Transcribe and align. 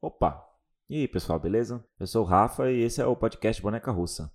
Opa! 0.00 0.46
E 0.88 1.00
aí, 1.00 1.08
pessoal, 1.08 1.40
beleza? 1.40 1.84
Eu 1.98 2.06
sou 2.06 2.22
o 2.22 2.24
Rafa 2.24 2.70
e 2.70 2.82
esse 2.82 3.00
é 3.00 3.06
o 3.06 3.16
podcast 3.16 3.60
Boneca 3.60 3.90
Russa. 3.90 4.30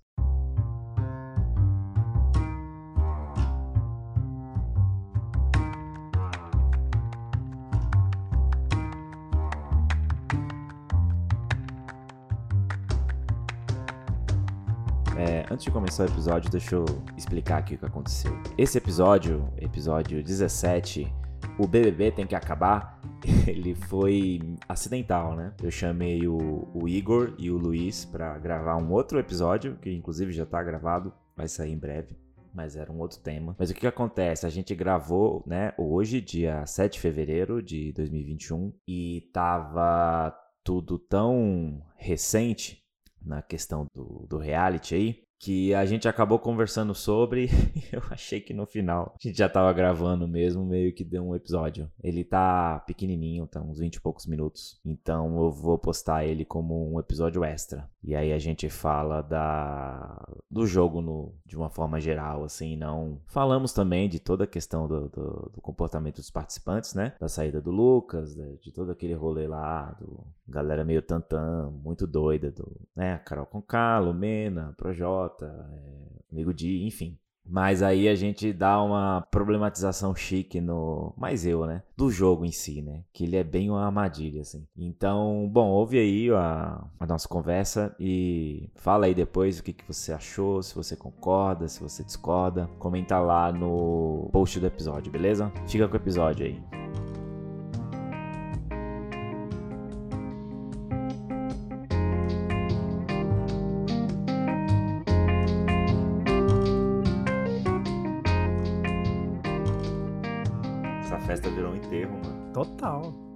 É, 15.16 15.46
antes 15.50 15.64
de 15.64 15.70
começar 15.70 16.02
o 16.02 16.06
episódio, 16.06 16.50
deixa 16.50 16.74
eu 16.74 16.84
explicar 17.16 17.56
aqui 17.56 17.76
o 17.76 17.78
que 17.78 17.86
aconteceu. 17.86 18.38
Esse 18.58 18.76
episódio, 18.76 19.50
episódio 19.56 20.22
17, 20.22 21.10
o 21.58 21.66
BBB 21.66 22.10
tem 22.10 22.26
que 22.26 22.34
acabar, 22.34 23.00
ele 23.46 23.74
foi 23.74 24.40
acidental, 24.68 25.36
né? 25.36 25.54
Eu 25.62 25.70
chamei 25.70 26.26
o, 26.26 26.68
o 26.74 26.88
Igor 26.88 27.34
e 27.38 27.50
o 27.50 27.56
Luiz 27.56 28.04
para 28.04 28.36
gravar 28.38 28.76
um 28.76 28.90
outro 28.92 29.18
episódio, 29.18 29.76
que 29.80 29.92
inclusive 29.92 30.32
já 30.32 30.44
tá 30.44 30.62
gravado, 30.62 31.12
vai 31.36 31.46
sair 31.46 31.72
em 31.72 31.78
breve. 31.78 32.16
Mas 32.52 32.76
era 32.76 32.90
um 32.90 33.00
outro 33.00 33.18
tema. 33.18 33.54
Mas 33.58 33.70
o 33.70 33.74
que, 33.74 33.80
que 33.80 33.86
acontece? 33.86 34.46
A 34.46 34.50
gente 34.50 34.74
gravou, 34.74 35.42
né, 35.46 35.72
hoje, 35.76 36.20
dia 36.20 36.64
7 36.66 36.94
de 36.94 37.00
fevereiro 37.00 37.62
de 37.62 37.92
2021, 37.92 38.72
e 38.86 39.28
tava 39.32 40.32
tudo 40.62 40.98
tão 40.98 41.82
recente 41.96 42.82
na 43.20 43.42
questão 43.42 43.86
do, 43.94 44.26
do 44.28 44.38
reality 44.38 44.94
aí, 44.94 45.24
que 45.44 45.74
a 45.74 45.84
gente 45.84 46.08
acabou 46.08 46.38
conversando 46.38 46.94
sobre 46.94 47.50
eu 47.92 48.02
achei 48.10 48.40
que 48.40 48.54
no 48.54 48.64
final 48.64 49.14
a 49.14 49.28
gente 49.28 49.36
já 49.36 49.46
tava 49.46 49.70
gravando 49.74 50.26
mesmo, 50.26 50.64
meio 50.64 50.90
que 50.94 51.04
deu 51.04 51.22
um 51.22 51.36
episódio. 51.36 51.90
Ele 52.02 52.24
tá 52.24 52.82
pequenininho, 52.86 53.46
tá 53.46 53.60
uns 53.60 53.78
20 53.78 53.96
e 53.96 54.00
poucos 54.00 54.24
minutos, 54.24 54.80
então 54.82 55.36
eu 55.36 55.50
vou 55.50 55.76
postar 55.76 56.24
ele 56.24 56.46
como 56.46 56.90
um 56.90 56.98
episódio 56.98 57.44
extra. 57.44 57.90
E 58.02 58.14
aí 58.14 58.32
a 58.32 58.38
gente 58.38 58.70
fala 58.70 59.20
da 59.20 60.24
do 60.50 60.66
jogo 60.66 61.02
no, 61.02 61.34
de 61.44 61.56
uma 61.56 61.68
forma 61.68 62.00
geral, 62.00 62.44
assim, 62.44 62.76
não... 62.76 63.20
Falamos 63.26 63.72
também 63.72 64.08
de 64.08 64.18
toda 64.18 64.44
a 64.44 64.46
questão 64.46 64.86
do, 64.86 65.08
do, 65.08 65.50
do 65.54 65.60
comportamento 65.60 66.16
dos 66.16 66.30
participantes, 66.30 66.94
né? 66.94 67.14
Da 67.20 67.28
saída 67.28 67.60
do 67.60 67.70
Lucas, 67.70 68.34
de, 68.34 68.56
de 68.58 68.72
todo 68.72 68.92
aquele 68.92 69.14
rolê 69.14 69.46
lá, 69.46 69.90
do 69.98 70.24
galera 70.46 70.84
meio 70.84 71.02
tantã, 71.02 71.70
muito 71.82 72.06
doida, 72.06 72.50
do, 72.50 72.70
né? 72.94 73.18
Carol 73.24 73.46
Conká, 73.46 73.98
Lumena, 73.98 74.74
Projota, 74.76 75.33
é, 75.42 76.32
Amigo 76.32 76.52
Di, 76.52 76.84
enfim. 76.84 77.18
Mas 77.46 77.82
aí 77.82 78.08
a 78.08 78.14
gente 78.14 78.52
dá 78.52 78.82
uma 78.82 79.26
problematização 79.30 80.14
chique 80.14 80.60
no. 80.60 81.12
Mais 81.16 81.44
eu, 81.44 81.66
né? 81.66 81.82
Do 81.96 82.10
jogo 82.10 82.44
em 82.44 82.50
si, 82.50 82.80
né? 82.80 83.04
Que 83.12 83.24
ele 83.24 83.36
é 83.36 83.44
bem 83.44 83.70
uma 83.70 83.84
armadilha, 83.84 84.40
assim. 84.40 84.66
Então, 84.76 85.48
bom, 85.52 85.68
ouve 85.68 85.98
aí 85.98 86.30
a, 86.30 86.82
a 86.98 87.06
nossa 87.06 87.28
conversa 87.28 87.94
e 88.00 88.70
fala 88.76 89.06
aí 89.06 89.14
depois 89.14 89.58
o 89.58 89.62
que, 89.62 89.74
que 89.74 89.86
você 89.86 90.12
achou, 90.12 90.62
se 90.62 90.74
você 90.74 90.96
concorda, 90.96 91.68
se 91.68 91.82
você 91.82 92.02
discorda. 92.02 92.66
Comenta 92.78 93.18
lá 93.18 93.52
no 93.52 94.30
post 94.32 94.58
do 94.58 94.66
episódio, 94.66 95.12
beleza? 95.12 95.52
Fica 95.68 95.86
com 95.86 95.94
o 95.94 96.00
episódio 96.00 96.46
aí. 96.46 96.83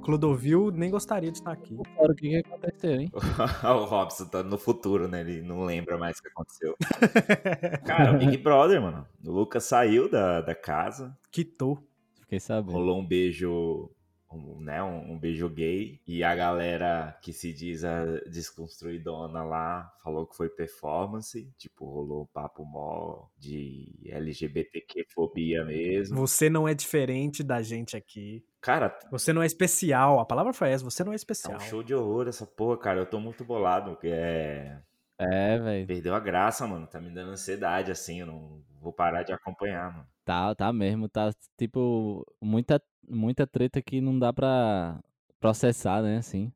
Clodovil 0.09 0.71
nem 0.71 0.91
gostaria 0.91 1.31
de 1.31 1.37
estar 1.37 1.53
aqui. 1.53 1.77
Fora 1.95 2.13
o 2.13 2.17
que, 2.17 2.31
que 2.31 2.37
aconteceu, 2.37 2.99
hein? 2.99 3.11
o 3.63 3.85
Robson 3.85 4.25
tá 4.25 4.43
no 4.43 4.57
futuro, 4.57 5.07
né? 5.07 5.21
Ele 5.21 5.43
não 5.43 5.67
lembra 5.67 5.99
mais 5.99 6.19
o 6.19 6.23
que 6.23 6.29
aconteceu. 6.29 6.75
Cara, 7.85 8.15
o 8.15 8.19
Big 8.19 8.39
Brother, 8.39 8.81
mano. 8.81 9.07
O 9.23 9.31
Lucas 9.31 9.65
saiu 9.65 10.11
da, 10.11 10.41
da 10.41 10.55
casa, 10.55 11.15
Quitou. 11.31 11.87
Fiquei 12.21 12.41
sabendo. 12.41 12.73
rolou 12.73 12.99
um 12.99 13.07
beijo, 13.07 13.91
um, 14.33 14.59
né? 14.63 14.83
Um, 14.83 15.13
um 15.13 15.19
beijo 15.19 15.47
gay. 15.47 16.01
E 16.07 16.25
a 16.25 16.35
galera 16.35 17.15
que 17.21 17.35
se 17.35 17.53
diz 17.53 17.85
a 17.85 18.07
desconstruidona 18.31 19.45
lá 19.45 19.93
falou 20.03 20.27
que 20.27 20.35
foi 20.35 20.49
performance. 20.49 21.53
Tipo, 21.59 21.85
rolou 21.85 22.23
um 22.23 22.33
papo 22.33 22.65
mó 22.65 23.27
de 23.37 23.93
LGBTQ-fobia 24.07 25.67
mesmo. 25.67 26.17
Você 26.17 26.49
não 26.49 26.67
é 26.67 26.73
diferente 26.73 27.43
da 27.43 27.61
gente 27.61 27.95
aqui. 27.95 28.43
Cara, 28.61 28.99
Você 29.11 29.33
não 29.33 29.43
é 29.43 29.47
especial. 29.47 30.19
A 30.21 30.27
palavra 30.27 30.53
foi 30.53 30.71
essa. 30.71 30.85
Você 30.85 31.05
não 31.05 31.13
é 31.13 31.15
é 31.15 31.17
especial. 31.17 31.57
um 31.57 31.61
show 31.61 31.83
de 31.83 31.95
horror 31.95 32.29
essa 32.29 32.47
porra, 32.47 32.79
cara. 32.79 33.01
Eu 33.01 33.07
tô 33.07 33.21
muito 33.21 33.45
bolado, 33.45 33.93
porque 33.93 34.09
é. 34.09 34.81
É, 35.19 35.59
velho. 35.59 35.87
Perdeu 35.87 36.15
a 36.15 36.21
graça, 36.21 36.67
mano. 36.67 36.87
Tá 36.87 37.01
me 37.01 37.11
dando 37.13 37.31
ansiedade, 37.33 37.91
assim. 37.91 38.21
Eu 38.21 38.27
não 38.27 38.63
vou 38.81 38.93
parar 38.93 39.23
de 39.23 39.33
acompanhar, 39.33 39.93
mano. 39.93 40.07
Tá, 40.25 40.55
tá 40.55 40.73
mesmo. 40.73 41.09
Tá, 41.09 41.31
tipo, 41.57 42.25
muita, 42.41 42.83
muita 43.09 43.47
treta 43.47 43.81
que 43.81 44.01
não 44.01 44.19
dá 44.19 44.33
pra 44.33 45.01
processar, 45.41 46.03
né? 46.03 46.19
Assim. 46.19 46.53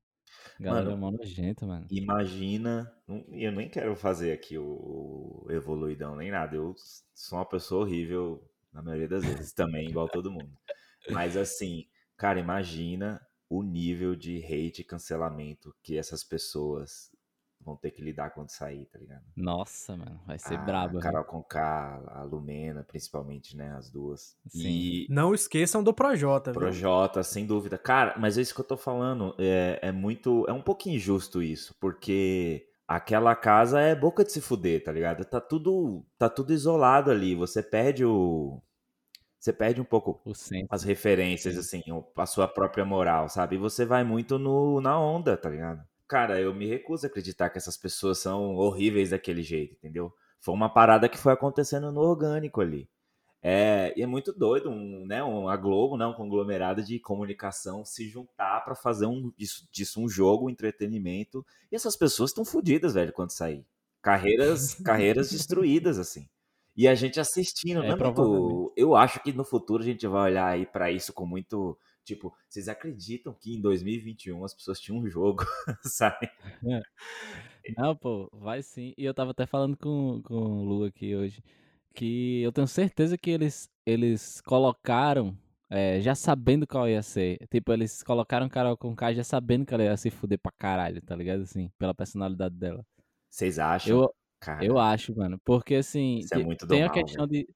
Galera 0.59 0.85
Mano, 0.85 0.97
é 0.97 1.01
mó 1.01 1.11
nojenta, 1.11 1.67
mano. 1.67 1.87
Imagina. 1.91 2.93
e 3.31 3.45
Eu 3.45 3.53
nem 3.53 3.69
quero 3.69 3.95
fazer 3.97 4.33
aqui 4.33 4.57
o 4.59 5.47
evoluidão 5.51 6.17
nem 6.17 6.31
nada. 6.31 6.57
Eu 6.57 6.75
sou 7.15 7.39
uma 7.39 7.49
pessoa 7.49 7.83
horrível 7.83 8.43
na 8.73 8.83
maioria 8.83 9.09
das 9.09 9.25
vezes 9.25 9.53
também, 9.53 9.89
igual 9.89 10.09
todo 10.09 10.31
mundo. 10.31 10.53
Mas 11.11 11.37
assim, 11.37 11.87
cara, 12.23 12.39
imagina 12.39 13.21
o 13.51 13.65
nível 13.65 14.15
de 14.15 14.37
hate 14.45 14.83
e 14.83 14.85
cancelamento 14.85 15.75
que 15.83 15.99
essas 15.99 16.23
pessoas 16.23 17.11
vão 17.61 17.75
ter 17.75 17.91
que 17.91 18.01
lidar 18.01 18.31
quando 18.31 18.49
sair, 18.49 18.87
tá 18.87 18.97
ligado? 18.97 19.25
Nossa, 19.37 19.97
mano. 19.97 20.21
Vai 20.25 20.39
ser 20.39 20.55
a 20.55 20.63
brabo. 20.63 20.93
viu? 20.93 21.01
Carol 21.01 21.25
Conká, 21.25 22.01
a 22.07 22.23
Lumena, 22.23 22.85
principalmente, 22.85 23.57
né? 23.57 23.73
As 23.77 23.91
duas. 23.91 24.37
Sim. 24.47 24.69
E 24.69 25.07
Não 25.11 25.35
esqueçam 25.35 25.83
do 25.83 25.93
Projota, 25.93 26.53
viu? 26.53 26.61
Projota, 26.61 27.25
sem 27.25 27.45
dúvida. 27.45 27.77
Cara, 27.77 28.15
mas 28.17 28.39
é 28.39 28.43
isso 28.43 28.55
que 28.55 28.61
eu 28.61 28.65
tô 28.65 28.77
falando. 28.77 29.35
É, 29.37 29.81
é 29.83 29.91
muito. 29.91 30.45
É 30.49 30.53
um 30.53 30.63
pouquinho 30.63 30.95
injusto 30.95 31.43
isso, 31.43 31.75
porque 31.81 32.69
aquela 32.87 33.35
casa 33.35 33.81
é 33.81 33.97
boca 33.97 34.25
de 34.25 34.31
se 34.31 34.41
fuder, 34.41 34.85
tá 34.85 34.93
ligado? 34.93 35.25
Tá 35.25 35.41
tudo, 35.41 36.07
tá 36.17 36.29
tudo 36.29 36.53
isolado 36.53 37.11
ali. 37.11 37.35
Você 37.35 37.65
perde 37.65 38.05
o. 38.05 38.63
Você 39.43 39.53
perde 39.53 39.81
um 39.81 39.85
pouco 39.85 40.21
as 40.71 40.85
referências, 40.85 41.59
assim, 41.59 41.83
a 42.17 42.27
sua 42.27 42.47
própria 42.47 42.85
moral, 42.85 43.29
sabe? 43.29 43.57
E 43.57 43.59
você 43.59 43.85
vai 43.85 44.05
muito 44.05 44.39
no, 44.39 44.81
na 44.81 44.97
onda, 44.97 45.37
tá 45.37 45.51
ligado? 45.51 45.83
Cara, 46.07 46.41
eu 46.41 46.55
me 46.55 46.65
recuso 46.65 47.05
a 47.05 47.09
acreditar 47.09 47.51
que 47.51 47.59
essas 47.59 47.77
pessoas 47.77 48.19
são 48.19 48.55
horríveis 48.55 49.11
daquele 49.11 49.43
jeito, 49.43 49.75
entendeu? 49.75 50.15
Foi 50.39 50.55
uma 50.55 50.73
parada 50.73 51.09
que 51.09 51.19
foi 51.19 51.33
acontecendo 51.33 51.91
no 51.91 52.03
orgânico 52.03 52.61
ali. 52.61 52.89
É, 53.43 53.93
e 53.97 54.03
é 54.03 54.07
muito 54.07 54.33
doido, 54.33 54.71
um, 54.71 55.05
né, 55.05 55.25
um, 55.25 55.49
a 55.49 55.57
Globo, 55.57 55.97
né, 55.97 56.07
um 56.07 56.15
conglomerado 56.15 56.81
de 56.81 57.01
comunicação 57.01 57.85
se 57.85 58.09
juntar 58.09 58.61
pra 58.61 58.77
fazer 58.77 59.07
um, 59.07 59.33
disso, 59.37 59.69
disso 59.73 60.01
um 60.01 60.09
jogo, 60.09 60.47
um 60.47 60.51
entretenimento. 60.51 61.45
E 61.73 61.75
essas 61.75 61.97
pessoas 61.97 62.31
estão 62.31 62.45
fodidas, 62.45 62.95
velho, 62.95 63.13
quando 63.13 63.33
sair. 63.33 63.67
Carreiras, 64.01 64.75
carreiras 64.87 65.33
destruídas, 65.33 65.99
assim. 65.99 66.29
E 66.77 66.89
a 66.89 66.95
gente 66.95 67.21
assistindo, 67.21 67.83
É, 67.83 67.91
é 67.91 67.97
provavelmente. 67.97 68.73
Eu 68.77 68.97
acho 68.97 69.23
que 69.23 69.33
no 69.33 69.45
futuro 69.45 69.83
a 69.83 69.87
gente 69.87 70.07
vai 70.07 70.31
olhar 70.31 70.47
aí 70.47 70.67
pra 70.67 70.91
isso 70.91 71.13
com 71.13 71.27
muito. 71.27 71.79
Tipo, 72.05 72.35
vocês 72.49 72.67
acreditam 72.69 73.33
que 73.33 73.55
em 73.55 73.61
2021 73.61 74.45
as 74.45 74.55
pessoas 74.55 74.81
tinham 74.81 75.01
um 75.01 75.09
jogo, 75.09 75.45
sabe? 75.85 76.29
Não, 77.77 77.95
pô, 77.95 78.29
vai 78.33 78.63
sim. 78.63 78.93
E 78.97 79.05
eu 79.05 79.15
tava 79.15 79.31
até 79.31 79.47
falando 79.47 79.77
com, 79.77 80.21
com 80.25 80.35
o 80.35 80.65
Lu 80.65 80.85
aqui 80.85 81.15
hoje, 81.15 81.45
que 81.95 82.43
eu 82.43 82.51
tenho 82.51 82.67
certeza 82.67 83.17
que 83.17 83.31
eles, 83.31 83.71
eles 83.87 84.41
colocaram, 84.41 85.37
é, 85.71 86.01
já 86.01 86.15
sabendo 86.15 86.67
qual 86.67 86.89
ia 86.89 87.03
ser. 87.03 87.39
Tipo, 87.49 87.73
eles 87.73 88.03
colocaram 88.03 88.49
Carol 88.49 88.77
com 88.77 88.97
K 88.97 89.15
já 89.15 89.23
sabendo 89.23 89.65
que 89.65 89.73
ela 89.73 89.85
ia 89.85 89.97
se 89.97 90.11
fuder 90.11 90.41
pra 90.41 90.51
caralho, 90.59 91.01
tá 91.03 91.15
ligado? 91.15 91.43
Assim, 91.43 91.71
pela 91.79 91.95
personalidade 91.95 92.57
dela. 92.57 92.85
Vocês 93.31 93.59
acham? 93.59 94.01
Eu, 94.01 94.15
Cara, 94.43 94.65
eu 94.65 94.79
acho, 94.79 95.15
mano. 95.17 95.39
Porque 95.45 95.77
assim, 95.77 96.19
Isso 96.19 96.35
é 96.35 96.39
tem 96.69 96.83
a 96.83 96.91
questão 96.91 97.27
de. 97.27 97.47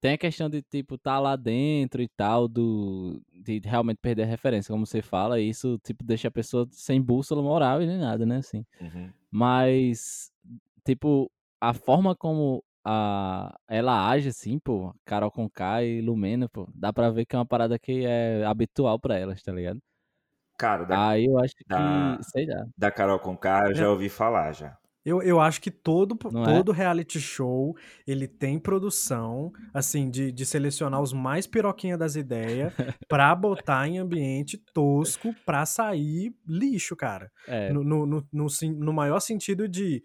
Tem 0.00 0.12
a 0.14 0.18
questão 0.18 0.50
de, 0.50 0.62
tipo, 0.62 0.98
tá 0.98 1.18
lá 1.20 1.36
dentro 1.36 2.02
e 2.02 2.08
tal, 2.08 2.48
do. 2.48 3.22
De 3.32 3.60
realmente 3.64 3.98
perder 4.02 4.24
a 4.24 4.26
referência, 4.26 4.72
como 4.72 4.86
você 4.86 5.02
fala, 5.02 5.40
e 5.40 5.48
isso, 5.48 5.78
tipo, 5.84 6.04
deixa 6.04 6.28
a 6.28 6.30
pessoa 6.30 6.66
sem 6.72 7.00
bússola 7.02 7.42
moral 7.42 7.82
e 7.82 7.86
nem 7.86 7.98
nada, 7.98 8.26
né? 8.26 8.38
Assim. 8.38 8.64
Uhum. 8.80 9.10
Mas, 9.30 10.30
tipo, 10.86 11.30
a 11.60 11.74
forma 11.74 12.16
como 12.16 12.64
a, 12.84 13.54
ela 13.68 14.08
age, 14.10 14.28
assim, 14.30 14.58
pô, 14.58 14.94
Carol 15.04 15.30
Conká 15.30 15.82
e 15.84 16.00
Lumena, 16.02 16.48
pô, 16.48 16.68
dá 16.74 16.92
pra 16.92 17.10
ver 17.10 17.26
que 17.26 17.36
é 17.36 17.38
uma 17.38 17.46
parada 17.46 17.78
que 17.78 18.04
é 18.06 18.44
habitual 18.46 18.98
pra 19.00 19.18
elas, 19.18 19.42
tá 19.42 19.52
ligado? 19.52 19.80
Cara, 20.58 20.84
da, 20.84 21.08
Aí 21.10 21.26
eu 21.26 21.38
acho 21.38 21.54
da- 21.66 22.16
que, 22.18 22.24
sei 22.30 22.46
lá. 22.46 22.66
da 22.76 22.90
Carol 22.90 23.18
Conká 23.20 23.64
eu 23.68 23.74
já 23.74 23.84
É. 23.84 23.88
ouvi 23.88 24.08
falar 24.08 24.52
já. 24.52 24.76
Eu, 25.04 25.22
eu 25.22 25.38
acho 25.38 25.60
que 25.60 25.70
todo, 25.70 26.16
Não 26.32 26.42
é? 26.42 26.44
todo 26.44 26.72
reality 26.72 27.20
show, 27.20 27.76
ele 28.06 28.26
tem 28.26 28.58
produção, 28.58 29.52
assim, 29.72 30.08
de, 30.10 30.32
de 30.32 30.46
selecionar 30.46 31.00
os 31.02 31.12
mais 31.12 31.46
piroquinha 31.46 31.98
das 31.98 32.16
ideias 32.16 32.72
pra 33.08 33.34
botar 33.34 33.86
em 33.86 33.98
ambiente 33.98 34.56
tosco 34.72 35.34
pra 35.44 35.66
sair 35.66 36.34
lixo, 36.48 36.96
cara. 36.96 37.30
É, 37.46 37.70
No, 37.72 37.84
no, 37.84 38.06
no, 38.06 38.26
no, 38.32 38.46
no 38.78 38.92
maior 38.92 39.20
sentido 39.20 39.68
de 39.68 40.02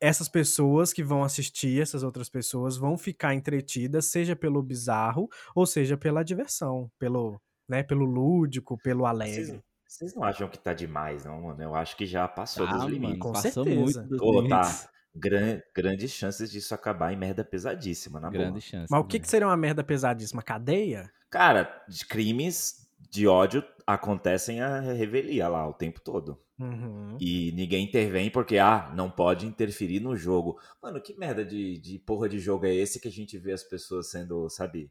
essas 0.00 0.28
pessoas 0.28 0.92
que 0.92 1.02
vão 1.02 1.24
assistir, 1.24 1.80
essas 1.80 2.02
outras 2.02 2.28
pessoas 2.28 2.76
vão 2.76 2.96
ficar 2.96 3.34
entretidas, 3.34 4.06
seja 4.06 4.36
pelo 4.36 4.62
bizarro 4.62 5.28
ou 5.54 5.66
seja 5.66 5.96
pela 5.96 6.22
diversão, 6.22 6.90
pelo, 6.98 7.40
né, 7.68 7.82
pelo 7.82 8.04
lúdico, 8.04 8.78
pelo 8.78 9.06
alegre. 9.06 9.60
Vocês 9.88 10.14
não 10.14 10.22
acham 10.22 10.48
que 10.48 10.58
tá 10.58 10.74
demais, 10.74 11.24
não, 11.24 11.40
mano? 11.40 11.62
Eu 11.62 11.74
acho 11.74 11.96
que 11.96 12.04
já 12.04 12.28
passou 12.28 12.66
tá, 12.66 12.72
dos 12.72 12.82
mano, 12.82 12.94
limites. 12.94 13.18
Com 13.18 13.32
passou 13.32 13.64
certeza. 13.64 14.02
muito 14.02 14.08
dos 14.08 14.20
Ô, 14.20 14.46
tá. 14.46 14.60
limites. 14.60 14.88
Gran- 15.16 15.60
grandes 15.74 16.10
chances 16.12 16.50
disso 16.50 16.74
acabar 16.74 17.12
em 17.12 17.16
merda 17.16 17.42
pesadíssima, 17.42 18.20
na 18.20 18.30
boa. 18.30 18.44
Grande 18.44 18.60
chance. 18.60 18.86
Mas 18.90 19.00
o 19.00 19.04
que, 19.04 19.18
né? 19.18 19.22
que 19.22 19.28
seria 19.28 19.48
uma 19.48 19.56
merda 19.56 19.82
pesadíssima? 19.82 20.42
Cadeia? 20.42 21.10
Cara, 21.30 21.84
de 21.88 22.06
crimes 22.06 22.86
de 23.10 23.26
ódio 23.26 23.64
acontecem 23.86 24.60
a 24.60 24.80
revelia 24.80 25.48
lá 25.48 25.66
o 25.66 25.72
tempo 25.72 26.00
todo. 26.00 26.38
Uhum. 26.58 27.16
E 27.18 27.52
ninguém 27.52 27.86
intervém 27.86 28.30
porque, 28.30 28.58
ah, 28.58 28.92
não 28.94 29.10
pode 29.10 29.46
interferir 29.46 30.00
no 30.00 30.14
jogo. 30.16 30.58
Mano, 30.82 31.00
que 31.00 31.18
merda 31.18 31.44
de, 31.44 31.78
de 31.78 31.98
porra 31.98 32.28
de 32.28 32.38
jogo 32.38 32.66
é 32.66 32.74
esse 32.74 33.00
que 33.00 33.08
a 33.08 33.12
gente 33.12 33.38
vê 33.38 33.52
as 33.52 33.62
pessoas 33.62 34.10
sendo, 34.10 34.48
sabe, 34.50 34.90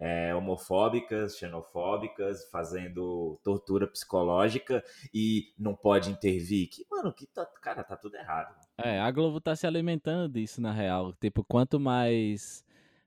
é, 0.00 0.34
homofóbicas, 0.34 1.36
xenofóbicas, 1.36 2.48
fazendo 2.50 3.38
tortura 3.44 3.86
psicológica 3.86 4.82
e 5.12 5.52
não 5.58 5.76
pode 5.76 6.10
intervir? 6.10 6.70
Que, 6.70 6.86
mano, 6.90 7.12
que 7.12 7.26
tá, 7.26 7.44
cara, 7.60 7.84
tá 7.84 7.94
tudo 7.96 8.16
errado. 8.16 8.56
É, 8.78 8.98
a 8.98 9.10
Globo 9.10 9.40
tá 9.40 9.54
se 9.54 9.66
alimentando 9.66 10.32
disso, 10.32 10.60
na 10.60 10.72
real. 10.72 11.12
Tipo, 11.20 11.44
quanto 11.44 11.78
mais. 11.78 12.64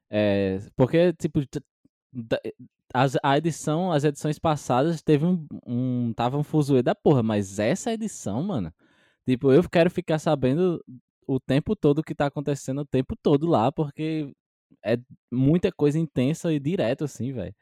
É, 0.07 0.59
porque, 0.75 1.11
tipo, 1.13 1.39
as, 2.93 3.17
a 3.23 3.37
edição, 3.39 3.91
as 3.91 4.03
edições 4.03 4.37
passadas 4.37 5.01
teve 5.01 5.25
um. 5.25 5.47
um 5.65 6.13
tava 6.13 6.37
um 6.37 6.43
fuzuê 6.43 6.83
da 6.83 6.93
porra, 6.93 7.23
mas 7.23 7.57
essa 7.57 7.91
edição, 7.91 8.43
mano. 8.43 8.71
Tipo, 9.27 9.51
eu 9.51 9.67
quero 9.67 9.89
ficar 9.89 10.19
sabendo 10.19 10.83
o 11.25 11.39
tempo 11.39 11.75
todo 11.75 11.99
o 11.99 12.03
que 12.03 12.13
tá 12.13 12.27
acontecendo 12.27 12.81
o 12.81 12.85
tempo 12.85 13.15
todo 13.15 13.47
lá, 13.47 13.71
porque 13.71 14.33
é 14.85 14.97
muita 15.31 15.71
coisa 15.71 15.99
intensa 15.99 16.51
e 16.53 16.59
direto, 16.59 17.03
assim, 17.03 17.31
velho. 17.33 17.55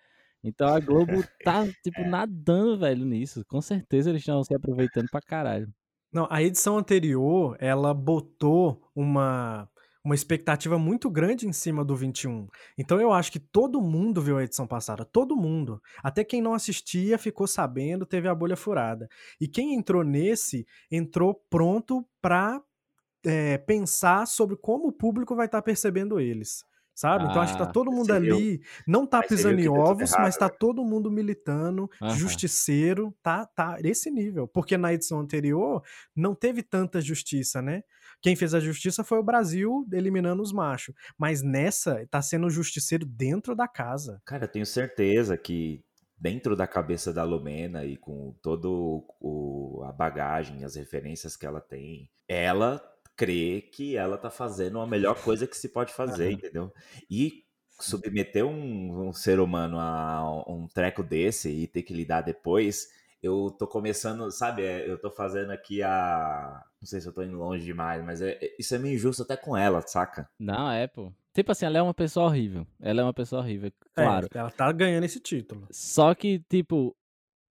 Então 0.44 0.68
a 0.68 0.80
Globo 0.80 1.24
tá, 1.44 1.66
tipo, 1.84 2.04
nadando, 2.04 2.80
velho, 2.80 3.06
nisso. 3.06 3.44
Com 3.48 3.62
certeza 3.62 4.10
eles 4.10 4.22
estão 4.22 4.44
se 4.44 4.54
aproveitando 4.56 5.08
pra 5.10 5.22
caralho. 5.22 5.72
Não, 6.12 6.28
a 6.30 6.42
edição 6.42 6.78
anterior, 6.78 7.56
ela 7.60 7.94
botou 7.94 8.90
uma, 8.94 9.70
uma 10.04 10.16
expectativa 10.16 10.78
muito 10.78 11.10
grande 11.10 11.48
em 11.48 11.54
cima 11.54 11.86
do 11.86 11.96
21. 11.96 12.48
Então 12.78 13.00
eu 13.00 13.14
acho 13.14 13.32
que 13.32 13.40
todo 13.40 13.82
mundo 13.82 14.22
viu 14.22 14.38
a 14.38 14.44
edição 14.44 14.68
passada, 14.68 15.06
todo 15.06 15.38
mundo. 15.38 15.82
Até 16.04 16.24
quem 16.24 16.42
não 16.42 16.54
assistia 16.54 17.18
ficou 17.18 17.48
sabendo, 17.48 18.06
teve 18.06 18.28
a 18.28 18.36
bolha 18.36 18.58
furada. 18.58 19.08
E 19.40 19.48
quem 19.48 19.76
entrou 19.76 20.04
nesse, 20.04 20.66
entrou 20.92 21.42
pronto 21.50 22.06
pra 22.22 22.62
é, 23.24 23.58
pensar 23.60 24.26
sobre 24.28 24.58
como 24.58 24.88
o 24.88 24.94
público 24.94 25.36
vai 25.36 25.46
estar 25.46 25.62
percebendo 25.62 26.20
eles. 26.20 26.64
Sabe? 27.02 27.28
Então 27.28 27.42
acho 27.42 27.54
que 27.54 27.58
tá 27.58 27.66
Ah, 27.66 27.72
todo 27.72 27.92
mundo 27.92 28.12
você 28.12 28.16
viu- 28.20 28.42
ali, 28.44 28.62
não 28.88 29.08
tá 29.08 29.24
pisando 29.24 29.60
em 29.60 29.68
tudo 29.72 29.82
ovos, 29.82 30.12
errado, 30.12 30.20
mas 30.20 30.38
tá 30.38 30.48
né? 30.48 30.50
todo 30.50 30.84
mundo 30.86 31.10
militando, 31.10 31.90
Aham. 32.02 32.42
justiceiro, 32.46 33.12
tá, 33.24 33.46
tá 33.46 33.78
esse 33.84 34.12
nível. 34.12 34.48
Porque 34.48 34.78
na 34.78 34.94
edição 34.94 35.20
anterior 35.20 35.82
não 36.16 36.36
teve 36.36 36.62
tanta 36.62 37.02
justiça, 37.02 37.62
né? 37.62 37.84
Quem 38.22 38.36
fez 38.36 38.54
a 38.54 38.60
justiça 38.60 39.04
foi 39.04 39.18
o 39.18 39.24
Brasil 39.24 39.88
eliminando 39.92 40.44
os 40.44 40.52
machos. 40.54 40.94
Mas 41.18 41.42
nessa, 41.42 42.06
tá 42.10 42.22
sendo 42.22 42.50
justiceiro 42.52 43.06
dentro 43.06 43.56
da 43.56 43.68
casa. 43.68 44.22
Cara, 44.26 44.46
eu 44.46 44.48
tenho 44.48 44.66
certeza 44.66 45.38
que 45.38 45.84
dentro 46.18 46.56
da 46.56 46.68
cabeça 46.68 47.12
da 47.12 47.24
Lumena 47.24 47.84
e 47.84 47.98
com 47.98 48.36
todo 48.42 49.04
o, 49.20 49.84
a 49.84 49.92
bagagem, 49.92 50.64
as 50.64 50.76
referências 50.76 51.36
que 51.36 51.46
ela 51.46 51.60
tem, 51.60 52.10
ela 52.28 52.80
crê 53.22 53.62
que 53.62 53.96
ela 53.96 54.18
tá 54.18 54.30
fazendo 54.32 54.80
a 54.80 54.88
melhor 54.88 55.16
coisa 55.22 55.46
que 55.46 55.56
se 55.56 55.70
pode 55.70 55.94
fazer, 55.94 56.26
Aham. 56.30 56.34
entendeu? 56.34 56.74
E 57.10 57.44
submeter 57.70 58.46
um, 58.46 59.10
um 59.10 59.14
ser 59.14 59.40
humano 59.40 59.80
a 59.80 60.44
um 60.48 60.68
treco 60.68 61.04
desse 61.04 61.50
e 61.50 61.68
ter 61.68 61.84
que 61.84 61.94
lidar 61.94 62.22
depois, 62.22 62.88
eu 63.22 63.56
tô 63.58 63.68
começando, 63.68 64.30
sabe, 64.32 64.64
é, 64.64 64.90
eu 64.90 64.98
tô 64.98 65.12
fazendo 65.12 65.52
aqui 65.52 65.84
a. 65.84 66.64
Não 66.82 66.88
sei 66.88 67.00
se 67.00 67.08
eu 67.08 67.14
tô 67.14 67.22
indo 67.22 67.38
longe 67.38 67.64
demais, 67.64 68.04
mas 68.04 68.22
é- 68.22 68.40
é- 68.42 68.56
isso 68.58 68.74
é 68.74 68.80
meio 68.80 68.96
injusto 68.96 69.22
até 69.22 69.38
com 69.38 69.56
ela, 69.56 69.82
saca? 69.82 70.28
Não, 70.40 70.72
é, 70.72 70.88
pô. 70.88 71.12
Tipo 71.34 71.52
assim, 71.52 71.66
ela 71.66 71.78
é 71.78 71.82
uma 71.82 71.94
pessoa 71.94 72.26
horrível. 72.26 72.66
Ela 72.80 73.02
é 73.02 73.04
uma 73.04 73.14
pessoa 73.14 73.42
horrível, 73.42 73.72
claro. 73.94 74.28
É, 74.34 74.38
ela 74.38 74.50
tá 74.50 74.72
ganhando 74.72 75.04
esse 75.04 75.20
título. 75.20 75.68
Só 75.72 76.14
que, 76.16 76.40
tipo, 76.50 76.96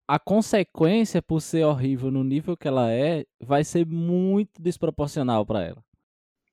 a 0.07 0.19
consequência 0.19 1.21
por 1.21 1.41
ser 1.41 1.63
horrível 1.63 2.11
no 2.11 2.23
nível 2.23 2.57
que 2.57 2.67
ela 2.67 2.91
é 2.91 3.25
vai 3.39 3.63
ser 3.63 3.85
muito 3.85 4.61
desproporcional 4.61 5.45
pra 5.45 5.63
ela. 5.63 5.83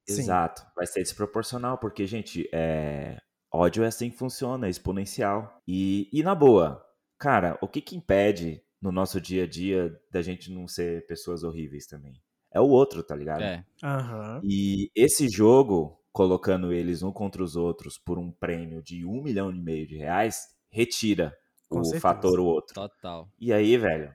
Sim. 0.08 0.22
Exato. 0.22 0.66
Vai 0.74 0.86
ser 0.86 1.02
desproporcional, 1.02 1.76
porque, 1.78 2.06
gente, 2.06 2.48
é... 2.52 3.18
ódio 3.52 3.84
é 3.84 3.88
assim 3.88 4.10
que 4.10 4.16
funciona, 4.16 4.66
é 4.66 4.70
exponencial. 4.70 5.60
E, 5.66 6.08
e 6.12 6.22
na 6.22 6.34
boa, 6.34 6.82
cara, 7.18 7.58
o 7.60 7.68
que 7.68 7.80
que 7.80 7.96
impede 7.96 8.62
no 8.80 8.90
nosso 8.90 9.20
dia 9.20 9.44
a 9.44 9.46
dia 9.46 9.94
da 10.10 10.22
gente 10.22 10.50
não 10.50 10.66
ser 10.66 11.06
pessoas 11.06 11.42
horríveis 11.42 11.86
também? 11.86 12.14
É 12.50 12.60
o 12.60 12.68
outro, 12.68 13.02
tá 13.02 13.14
ligado? 13.14 13.42
É. 13.42 13.64
Aham. 13.82 14.40
E 14.42 14.90
esse 14.94 15.28
jogo, 15.28 16.00
colocando 16.12 16.72
eles 16.72 17.02
um 17.02 17.12
contra 17.12 17.42
os 17.42 17.56
outros 17.56 17.98
por 17.98 18.18
um 18.18 18.30
prêmio 18.30 18.82
de 18.82 19.04
um 19.04 19.22
milhão 19.22 19.50
e 19.50 19.60
meio 19.60 19.86
de 19.86 19.96
reais, 19.96 20.46
retira 20.70 21.36
Com 21.68 21.80
o 21.80 21.84
certeza. 21.84 22.00
fator 22.00 22.40
o 22.40 22.44
outro. 22.44 22.74
Total. 22.74 23.28
E 23.38 23.52
aí, 23.52 23.76
velho, 23.76 24.12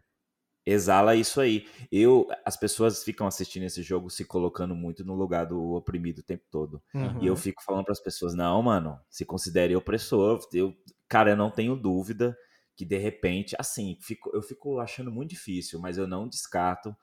exala 0.65 1.15
isso 1.15 1.39
aí. 1.39 1.67
Eu, 1.91 2.27
as 2.45 2.57
pessoas 2.57 3.03
ficam 3.03 3.27
assistindo 3.27 3.63
esse 3.63 3.81
jogo 3.83 4.09
se 4.09 4.25
colocando 4.25 4.75
muito 4.75 5.03
no 5.03 5.13
lugar 5.13 5.45
do 5.45 5.73
oprimido 5.73 6.19
o 6.19 6.23
tempo 6.23 6.43
todo. 6.49 6.81
Uhum. 6.93 7.23
E 7.23 7.27
eu 7.27 7.35
fico 7.35 7.63
falando 7.63 7.85
pras 7.85 8.01
pessoas, 8.01 8.33
não, 8.33 8.61
mano, 8.61 8.99
se 9.09 9.25
considere 9.25 9.75
opressor. 9.75 10.41
Eu, 10.53 10.75
cara, 11.07 11.31
eu 11.31 11.37
não 11.37 11.51
tenho 11.51 11.75
dúvida 11.75 12.35
que 12.75 12.85
de 12.85 12.97
repente, 12.97 13.55
assim, 13.59 13.97
fico, 14.01 14.31
eu 14.33 14.41
fico 14.41 14.79
achando 14.79 15.11
muito 15.11 15.29
difícil, 15.29 15.79
mas 15.79 15.97
eu 15.97 16.07
não 16.07 16.27
descarto 16.27 16.95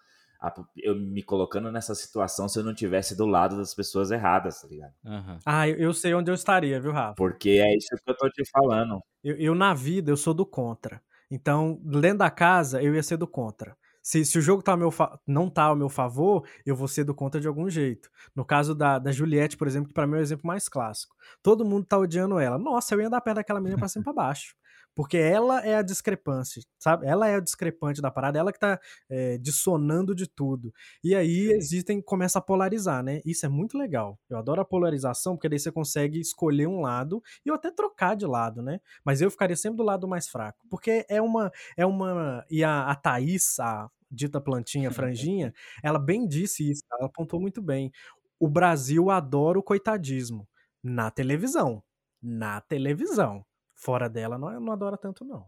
eu 0.77 0.95
me 0.97 1.23
colocando 1.23 1.71
nessa 1.71 1.95
situação 1.95 2.49
se 2.49 2.59
eu 2.59 2.65
não 2.65 2.75
tivesse 2.75 3.17
do 3.17 3.27
lado 3.27 3.57
das 3.57 3.75
pessoas 3.75 4.11
erradas, 4.11 4.61
tá 4.63 4.69
ligado? 4.69 4.93
Aham. 5.05 5.39
Ah, 5.45 5.69
eu, 5.69 5.77
eu 5.77 5.93
sei 5.95 6.15
onde 6.15 6.31
eu 6.31 6.35
estaria, 6.35 6.81
viu, 6.81 6.93
Rafa? 6.93 7.15
Porque 7.15 7.51
é 7.51 7.77
isso 7.77 7.89
que 8.03 8.11
eu 8.11 8.17
tô 8.17 8.29
te 8.31 8.43
falando. 8.51 9.01
Eu, 9.23 9.37
eu, 9.37 9.55
na 9.55 9.75
vida, 9.75 10.11
eu 10.11 10.17
sou 10.17 10.33
do 10.33 10.47
contra. 10.47 11.03
Então, 11.31 11.79
dentro 11.85 12.19
da 12.19 12.31
casa, 12.31 12.83
eu 12.83 12.95
ia 12.95 13.03
ser 13.03 13.17
do 13.17 13.27
contra. 13.27 13.77
Se, 14.03 14.25
se 14.25 14.39
o 14.39 14.41
jogo 14.41 14.63
tá 14.63 14.73
ao 14.73 14.79
meu 14.79 14.91
fa- 14.91 15.21
não 15.27 15.51
tá 15.51 15.65
ao 15.65 15.77
meu 15.77 15.91
favor, 15.91 16.47
eu 16.65 16.75
vou 16.75 16.89
ser 16.89 17.05
do 17.05 17.15
contra 17.15 17.39
de 17.39 17.47
algum 17.47 17.69
jeito. 17.69 18.09
No 18.35 18.45
caso 18.47 18.75
da, 18.75 18.99
da 18.99 19.13
Juliette, 19.13 19.59
por 19.59 19.67
exemplo, 19.69 19.89
que 19.89 19.95
pra 19.95 20.07
mim 20.07 20.15
é 20.17 20.21
o 20.21 20.23
exemplo 20.23 20.47
mais 20.47 20.71
clássico. 20.71 21.15
Todo 21.43 21.67
mundo 21.67 21.85
tá 21.85 21.99
odiando 21.99 22.39
ela. 22.39 22.59
Nossa, 22.59 22.95
eu 22.95 23.01
ia 23.03 23.11
dar 23.11 23.21
perto 23.21 23.37
daquela 23.37 23.61
menina 23.61 23.79
pra 23.79 23.89
cima 23.89 24.01
e 24.01 24.05
pra 24.05 24.13
baixo. 24.15 24.55
Porque 25.01 25.17
ela 25.17 25.65
é 25.65 25.77
a 25.77 25.81
discrepância, 25.81 26.61
sabe? 26.79 27.07
Ela 27.07 27.27
é 27.27 27.37
a 27.37 27.41
discrepante 27.41 28.03
da 28.03 28.11
parada, 28.11 28.39
ela 28.39 28.53
que 28.53 28.59
tá 28.59 28.79
é, 29.09 29.39
dissonando 29.39 30.15
de 30.15 30.27
tudo. 30.27 30.75
E 31.03 31.15
aí 31.15 31.53
existem, 31.53 32.03
começa 32.03 32.39
a 32.39 32.43
polarizar, 32.43 33.03
né? 33.03 33.23
Isso 33.25 33.47
é 33.47 33.49
muito 33.49 33.79
legal. 33.79 34.21
Eu 34.29 34.37
adoro 34.37 34.61
a 34.61 34.65
polarização, 34.65 35.37
porque 35.37 35.49
daí 35.49 35.59
você 35.59 35.73
consegue 35.73 36.21
escolher 36.21 36.67
um 36.67 36.83
lado 36.83 37.23
e 37.47 37.51
ou 37.51 37.57
até 37.57 37.71
trocar 37.71 38.15
de 38.15 38.27
lado, 38.27 38.61
né? 38.61 38.79
Mas 39.03 39.23
eu 39.23 39.31
ficaria 39.31 39.57
sempre 39.57 39.79
do 39.79 39.85
lado 39.85 40.07
mais 40.07 40.29
fraco. 40.29 40.67
Porque 40.69 41.07
é 41.09 41.23
uma. 41.23 41.51
É 41.79 41.87
uma. 41.87 42.45
E 42.51 42.63
a, 42.63 42.91
a 42.91 42.95
Thaís, 42.95 43.59
a 43.59 43.89
dita 44.11 44.39
plantinha 44.39 44.91
franjinha, 44.93 45.55
ela 45.83 45.99
bem 45.99 46.29
disse 46.29 46.71
isso, 46.71 46.83
ela 46.93 47.07
apontou 47.07 47.41
muito 47.41 47.63
bem. 47.63 47.91
O 48.39 48.51
Brasil 48.51 49.09
adora 49.09 49.59
o 49.59 49.63
coitadismo. 49.63 50.47
Na 50.85 51.11
televisão. 51.11 51.83
Na 52.23 52.61
televisão. 52.61 53.47
Fora 53.81 54.11
dela, 54.11 54.37
não, 54.37 54.61
não 54.61 54.73
adora 54.75 54.99
tanto, 54.99 55.25
não. 55.25 55.47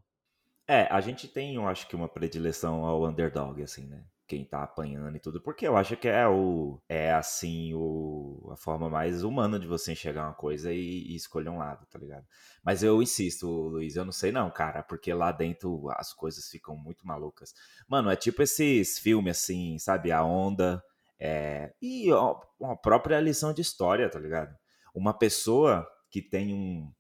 É, 0.67 0.85
a 0.91 1.03
gente 1.03 1.29
tem, 1.29 1.57
eu 1.57 1.69
acho 1.69 1.87
que 1.87 1.95
uma 1.95 2.09
predileção 2.09 2.83
ao 2.87 3.05
underdog, 3.05 3.63
assim, 3.63 3.87
né? 3.87 4.07
Quem 4.27 4.43
tá 4.43 4.63
apanhando 4.63 5.15
e 5.15 5.21
tudo, 5.21 5.43
porque 5.43 5.69
eu 5.69 5.77
acho 5.77 5.95
que 5.99 6.09
é 6.09 6.27
o 6.27 6.81
é 6.89 7.13
assim 7.13 7.75
o 7.75 8.49
a 8.51 8.57
forma 8.57 8.89
mais 8.89 9.23
humana 9.23 9.59
de 9.59 9.67
você 9.67 9.93
enxergar 9.93 10.25
uma 10.25 10.33
coisa 10.33 10.73
e, 10.73 11.03
e 11.09 11.15
escolher 11.15 11.51
um 11.51 11.59
lado, 11.59 11.85
tá 11.91 11.99
ligado? 11.99 12.25
Mas 12.65 12.83
eu 12.83 13.03
insisto, 13.03 13.47
Luiz, 13.47 13.97
eu 13.97 14.05
não 14.07 14.13
sei 14.13 14.33
não, 14.33 14.51
cara, 14.51 14.83
porque 14.83 15.13
lá 15.13 15.31
dentro 15.31 15.91
as 15.91 16.15
coisas 16.15 16.49
ficam 16.49 16.75
muito 16.75 17.07
malucas. 17.07 17.53
Mano, 17.87 18.11
é 18.11 18.17
tipo 18.17 18.41
esses 18.43 18.99
filmes 18.99 19.37
assim, 19.39 19.79
sabe, 19.79 20.11
a 20.11 20.25
onda, 20.25 20.83
é, 21.21 21.75
e 21.83 22.11
ó, 22.13 22.41
a 22.63 22.77
própria 22.77 23.21
lição 23.21 23.53
de 23.53 23.61
história, 23.61 24.09
tá 24.09 24.19
ligado? 24.19 24.57
Uma 24.95 25.13
pessoa 25.13 25.87
que 26.11 26.23
tem 26.23 26.55
um 26.55 26.91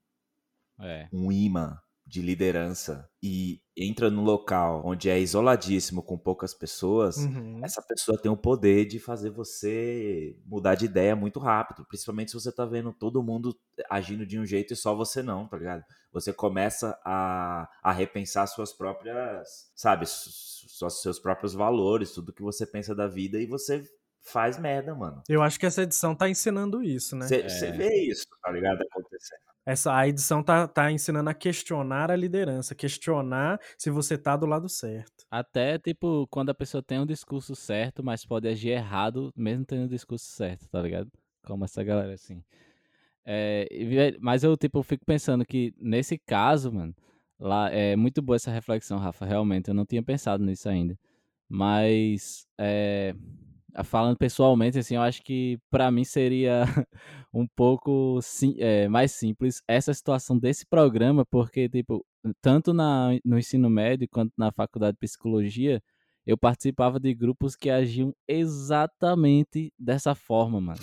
É. 0.83 1.09
um 1.13 1.31
imã 1.33 1.79
de 2.05 2.21
liderança 2.21 3.09
e 3.23 3.61
entra 3.77 4.11
num 4.11 4.25
local 4.25 4.83
onde 4.85 5.09
é 5.09 5.19
isoladíssimo 5.19 6.03
com 6.03 6.19
poucas 6.19 6.53
pessoas, 6.53 7.17
Uhum. 7.19 7.61
essa 7.65 7.81
pessoa 7.81 8.19
tem 8.21 8.31
o 8.31 8.37
poder 8.37 8.85
de 8.87 8.99
fazer 8.99 9.31
você 9.31 10.37
mudar 10.45 10.75
de 10.75 10.85
ideia 10.85 11.15
muito 11.17 11.39
rápido, 11.41 11.87
principalmente 11.87 12.33
se 12.33 12.35
você 12.35 12.51
tá 12.53 12.67
vendo 12.67 12.93
todo 12.93 13.23
mundo 13.23 13.57
agindo 13.89 14.27
de 14.27 14.39
um 14.39 14.45
jeito 14.45 14.73
e 14.75 14.77
só 14.77 14.95
você 14.95 15.23
não, 15.23 15.47
tá 15.49 15.57
ligado? 15.57 15.85
Você 16.13 16.33
começa 16.33 16.99
a, 17.05 17.69
a 17.83 17.93
repensar 17.93 18.47
suas 18.49 18.73
próprias, 18.73 19.71
sabe, 19.75 20.05
seus 20.07 21.19
próprios 21.19 21.55
valores, 21.55 22.13
tudo 22.13 22.33
que 22.33 22.43
você 22.43 22.67
pensa 22.67 22.95
da 22.95 23.07
vida 23.09 23.39
e 23.41 23.47
você 23.47 23.85
faz 24.21 24.59
merda, 24.59 24.95
mano. 24.95 25.23
Eu 25.29 25.41
acho 25.43 25.59
que 25.59 25.67
essa 25.67 25.83
edição 25.83 26.15
tá 26.15 26.29
ensinando 26.29 26.83
isso, 26.83 27.17
né? 27.17 27.27
Você 27.27 27.49
você 27.49 27.67
É. 27.69 27.73
vê 27.73 28.03
isso, 28.11 28.27
tá 28.43 28.51
ligado? 28.51 28.83
Acontecendo. 28.83 29.41
Essa 29.65 29.97
a 29.97 30.09
edição 30.09 30.43
tá, 30.43 30.67
tá 30.67 30.91
ensinando 30.91 31.31
a 31.31 31.35
questionar 31.35 32.11
a 32.11 32.17
liderança, 32.17 32.75
questionar 32.75 33.61
se 33.79 33.91
você 33.91 34.19
tá 34.19 34.37
do 34.37 34.45
lado 34.45 34.69
certo. 34.69 35.25
Até, 35.31 35.79
tipo, 35.79 36.27
quando 36.29 36.51
a 36.51 36.55
pessoa 36.55 36.83
tem 36.83 36.99
um 36.99 37.07
discurso 37.07 37.55
certo, 37.55 38.03
mas 38.03 38.25
pode 38.25 38.49
agir 38.49 38.71
errado, 38.71 39.33
mesmo 39.37 39.65
tendo 39.65 39.85
o 39.85 39.89
discurso 39.89 40.27
certo, 40.27 40.69
tá 40.69 40.83
ligado? 40.83 41.11
Como 41.45 41.65
essa 41.65 41.83
galera, 41.85 42.13
assim. 42.13 42.43
É, 43.25 43.69
mas 44.21 44.43
eu, 44.43 44.57
tipo, 44.57 44.83
fico 44.83 45.05
pensando 45.05 45.45
que, 45.45 45.73
nesse 45.79 46.19
caso, 46.19 46.73
mano, 46.73 46.95
lá 47.39 47.71
é 47.71 47.95
muito 47.95 48.21
boa 48.21 48.37
essa 48.37 48.51
reflexão, 48.51 48.99
Rafa, 48.99 49.25
realmente. 49.25 49.69
Eu 49.69 49.75
não 49.75 49.87
tinha 49.87 50.03
pensado 50.03 50.45
nisso 50.45 50.69
ainda. 50.69 50.99
Mas, 51.49 52.47
é, 52.59 53.15
falando 53.85 54.17
pessoalmente, 54.17 54.79
assim, 54.79 54.97
eu 54.97 55.03
acho 55.03 55.23
que 55.23 55.59
pra 55.71 55.91
mim 55.91 56.05
seria 56.05 56.65
um 57.33 57.47
pouco 57.47 58.21
sim- 58.23 58.57
é, 58.59 58.89
mais 58.89 59.13
simples 59.13 59.63
essa 59.67 59.95
situação 59.95 60.39
desse 60.39 60.67
programa, 60.67 61.25
porque, 61.27 61.69
tipo, 61.69 62.05
tanto 62.41 62.73
na, 62.75 63.11
no 63.25 63.39
ensino 63.39 63.71
médio 63.71 64.09
quanto 64.11 64.33
na 64.37 64.53
faculdade 64.53 64.95
de 64.97 65.01
psicologia, 65.01 65.83
eu 66.27 66.37
participava 66.39 67.01
de 67.01 67.15
grupos 67.15 67.57
que 67.57 67.71
agiam 67.71 68.15
exatamente 68.29 69.73
dessa 69.79 70.15
forma, 70.15 70.61
mano. 70.61 70.83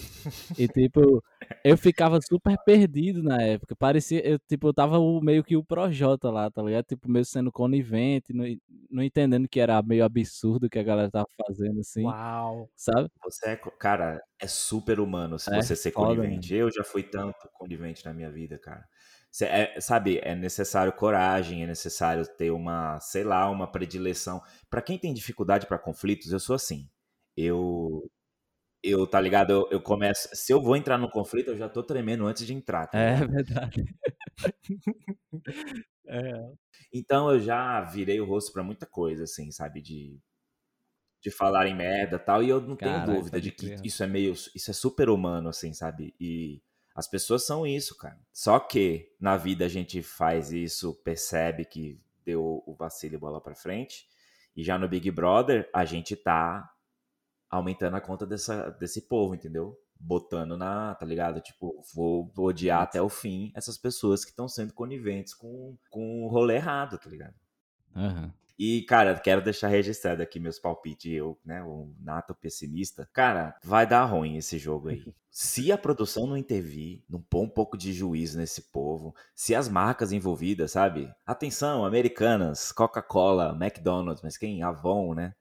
E, 0.57 0.67
tipo, 0.67 1.23
eu 1.63 1.77
ficava 1.77 2.19
super 2.21 2.57
perdido 2.65 3.23
na 3.23 3.41
época. 3.41 3.75
Parecia, 3.75 4.25
eu, 4.27 4.39
tipo, 4.39 4.67
eu 4.69 4.73
tava 4.73 4.99
o- 4.99 5.21
meio 5.21 5.43
que 5.43 5.55
o 5.57 5.63
Projota 5.63 6.29
lá, 6.29 6.49
tá 6.51 6.61
ligado? 6.61 6.85
Tipo, 6.85 7.09
meio 7.09 7.25
sendo 7.25 7.51
conivente, 7.51 8.33
não, 8.33 8.45
não 8.89 9.03
entendendo 9.03 9.47
que 9.47 9.59
era 9.59 9.81
meio 9.81 10.03
absurdo 10.05 10.67
o 10.67 10.69
que 10.69 10.79
a 10.79 10.83
galera 10.83 11.11
tava 11.11 11.27
fazendo, 11.47 11.79
assim, 11.81 12.03
Uau. 12.05 12.69
sabe? 12.75 13.09
Você 13.23 13.49
é, 13.51 13.55
cara, 13.57 14.21
é 14.39 14.47
super 14.47 14.99
humano 14.99 15.37
se 15.39 15.51
É 15.51 15.55
você 15.55 15.75
ser 15.75 15.91
foda, 15.91 16.15
conivente. 16.15 16.53
Eu 16.55 16.71
já 16.71 16.83
fui 16.83 17.03
tanto 17.03 17.49
conivente 17.53 18.05
na 18.05 18.13
minha 18.13 18.31
vida, 18.31 18.57
cara. 18.57 18.85
É- 19.41 19.79
sabe, 19.79 20.19
é 20.23 20.35
necessário 20.35 20.91
coragem, 20.93 21.63
é 21.63 21.67
necessário 21.67 22.25
ter 22.35 22.51
uma, 22.51 22.99
sei 22.99 23.23
lá, 23.23 23.49
uma 23.49 23.71
predileção. 23.71 24.41
Pra 24.69 24.81
quem 24.81 24.97
tem 24.97 25.13
dificuldade 25.13 25.67
pra 25.67 25.77
conflitos, 25.79 26.31
eu 26.31 26.39
sou 26.39 26.55
assim. 26.55 26.89
Eu, 27.37 28.09
eu, 28.83 29.07
tá 29.07 29.21
ligado? 29.21 29.51
Eu, 29.51 29.69
eu 29.71 29.81
começo. 29.81 30.29
Se 30.33 30.53
eu 30.53 30.61
vou 30.61 30.75
entrar 30.75 30.97
no 30.97 31.09
conflito, 31.09 31.49
eu 31.51 31.57
já 31.57 31.69
tô 31.69 31.83
tremendo 31.83 32.25
antes 32.27 32.45
de 32.45 32.53
entrar, 32.53 32.87
tá 32.87 32.97
É 32.99 33.15
verdade. 33.25 33.85
É. 36.11 36.33
Então 36.91 37.29
eu 37.31 37.39
já 37.39 37.81
virei 37.81 38.19
o 38.19 38.25
rosto 38.25 38.51
pra 38.51 38.63
muita 38.63 38.85
coisa, 38.87 39.25
assim, 39.25 39.51
sabe? 39.51 39.79
De, 39.79 40.19
de 41.21 41.31
falar 41.31 41.67
em 41.67 41.75
merda 41.75 42.15
e 42.15 42.19
tal. 42.19 42.43
E 42.43 42.49
eu 42.49 42.61
não 42.61 42.75
tenho 42.75 42.99
dúvida 43.05 43.31
pode 43.31 43.41
de 43.41 43.51
que 43.51 43.67
crer. 43.67 43.81
isso 43.83 44.01
é 44.03 44.07
meio. 44.07 44.33
Isso 44.33 44.71
é 44.71 44.73
super 44.73 45.09
humano, 45.09 45.49
assim, 45.49 45.73
sabe? 45.73 46.15
E 46.19 46.61
as 46.99 47.07
pessoas 47.07 47.45
são 47.45 47.65
isso, 47.65 47.97
cara. 47.97 48.19
Só 48.33 48.59
que 48.59 49.15
na 49.19 49.37
vida 49.37 49.63
a 49.63 49.69
gente 49.69 50.03
faz 50.03 50.51
isso, 50.51 50.93
percebe 50.95 51.63
que 51.63 51.97
deu 52.25 52.61
o 52.65 52.75
vacilo 52.75 53.15
e 53.15 53.17
bola 53.17 53.39
pra 53.39 53.55
frente. 53.55 54.05
E 54.53 54.63
já 54.63 54.77
no 54.77 54.89
Big 54.89 55.09
Brother, 55.09 55.69
a 55.73 55.85
gente 55.85 56.13
tá 56.17 56.69
aumentando 57.49 57.95
a 57.95 58.01
conta 58.01 58.25
dessa, 58.27 58.69
desse 58.71 59.07
povo, 59.07 59.33
entendeu? 59.33 59.79
Botando 59.97 60.57
na, 60.57 60.93
tá 60.95 61.05
ligado? 61.05 61.39
Tipo, 61.39 61.81
vou 61.95 62.29
odiar 62.37 62.81
até 62.81 63.01
o 63.01 63.07
fim 63.07 63.53
essas 63.55 63.77
pessoas 63.77 64.25
que 64.25 64.31
estão 64.31 64.49
sendo 64.49 64.73
coniventes 64.73 65.33
com, 65.33 65.77
com 65.89 66.25
o 66.25 66.27
rolê 66.27 66.55
errado, 66.55 66.97
tá 66.97 67.09
ligado? 67.09 67.35
Aham. 67.95 68.33
E, 68.59 68.81
cara, 68.81 69.17
quero 69.17 69.41
deixar 69.41 69.69
registrado 69.69 70.21
aqui 70.21 70.37
meus 70.37 70.59
palpites. 70.59 71.13
Eu, 71.13 71.39
né, 71.45 71.63
o 71.63 71.93
nato 71.97 72.35
pessimista. 72.35 73.09
Cara, 73.13 73.57
vai 73.63 73.87
dar 73.87 74.03
ruim 74.03 74.35
esse 74.35 74.57
jogo 74.57 74.89
aí. 74.89 75.01
Se 75.31 75.71
a 75.71 75.77
produção 75.77 76.27
não 76.27 76.35
intervir, 76.35 77.01
não 77.07 77.21
pôr 77.21 77.43
um 77.43 77.49
pouco 77.49 77.77
de 77.77 77.93
juízo 77.93 78.37
nesse 78.37 78.63
povo, 78.71 79.15
se 79.33 79.55
as 79.55 79.69
marcas 79.69 80.11
envolvidas, 80.11 80.71
sabe? 80.71 81.09
Atenção, 81.25 81.85
Americanas, 81.85 82.73
Coca-Cola, 82.73 83.57
McDonald's, 83.57 84.21
mas 84.21 84.37
quem? 84.37 84.61
Avon, 84.61 85.13
né? 85.13 85.33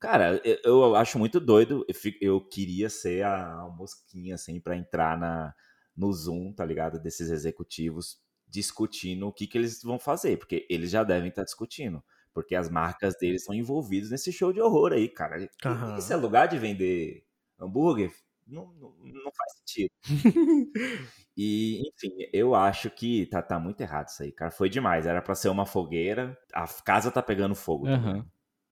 Cara, 0.00 0.40
eu, 0.42 0.58
eu 0.64 0.96
acho 0.96 1.18
muito 1.18 1.38
doido. 1.38 1.84
Eu, 1.86 2.12
eu 2.22 2.40
queria 2.48 2.88
ser 2.88 3.22
a, 3.24 3.64
a 3.64 3.68
mosquinha, 3.68 4.36
assim, 4.36 4.58
pra 4.58 4.76
entrar 4.76 5.18
na, 5.18 5.52
no 5.94 6.10
Zoom, 6.10 6.54
tá 6.54 6.64
ligado? 6.64 6.98
Desses 6.98 7.30
executivos 7.30 8.16
discutindo 8.48 9.26
o 9.26 9.32
que, 9.32 9.46
que 9.46 9.58
eles 9.58 9.82
vão 9.82 9.98
fazer, 9.98 10.38
porque 10.38 10.66
eles 10.70 10.90
já 10.90 11.04
devem 11.04 11.28
estar 11.28 11.44
discutindo. 11.44 12.02
Porque 12.34 12.54
as 12.54 12.68
marcas 12.70 13.14
deles 13.18 13.42
estão 13.42 13.54
envolvidas 13.54 14.10
nesse 14.10 14.32
show 14.32 14.52
de 14.52 14.60
horror 14.60 14.92
aí, 14.92 15.08
cara. 15.08 15.42
E- 15.42 15.50
Aham. 15.64 15.98
Isso 15.98 16.12
é 16.12 16.16
lugar 16.16 16.48
de 16.48 16.58
vender 16.58 17.24
hambúrguer? 17.60 18.12
Não, 18.46 18.72
não, 18.74 18.92
não 19.00 19.32
faz 19.32 19.52
sentido. 19.58 19.90
E, 21.36 21.80
enfim, 21.88 22.10
eu 22.32 22.54
acho 22.54 22.90
que 22.90 23.24
tá, 23.26 23.40
tá 23.40 23.58
muito 23.58 23.80
errado 23.80 24.08
isso 24.08 24.22
aí, 24.22 24.30
cara. 24.30 24.50
Foi 24.50 24.68
demais. 24.68 25.06
Era 25.06 25.22
pra 25.22 25.34
ser 25.34 25.48
uma 25.48 25.64
fogueira. 25.64 26.36
A 26.52 26.66
casa 26.84 27.10
tá 27.10 27.22
pegando 27.22 27.54
fogo. 27.54 27.86
ligado? 27.86 28.26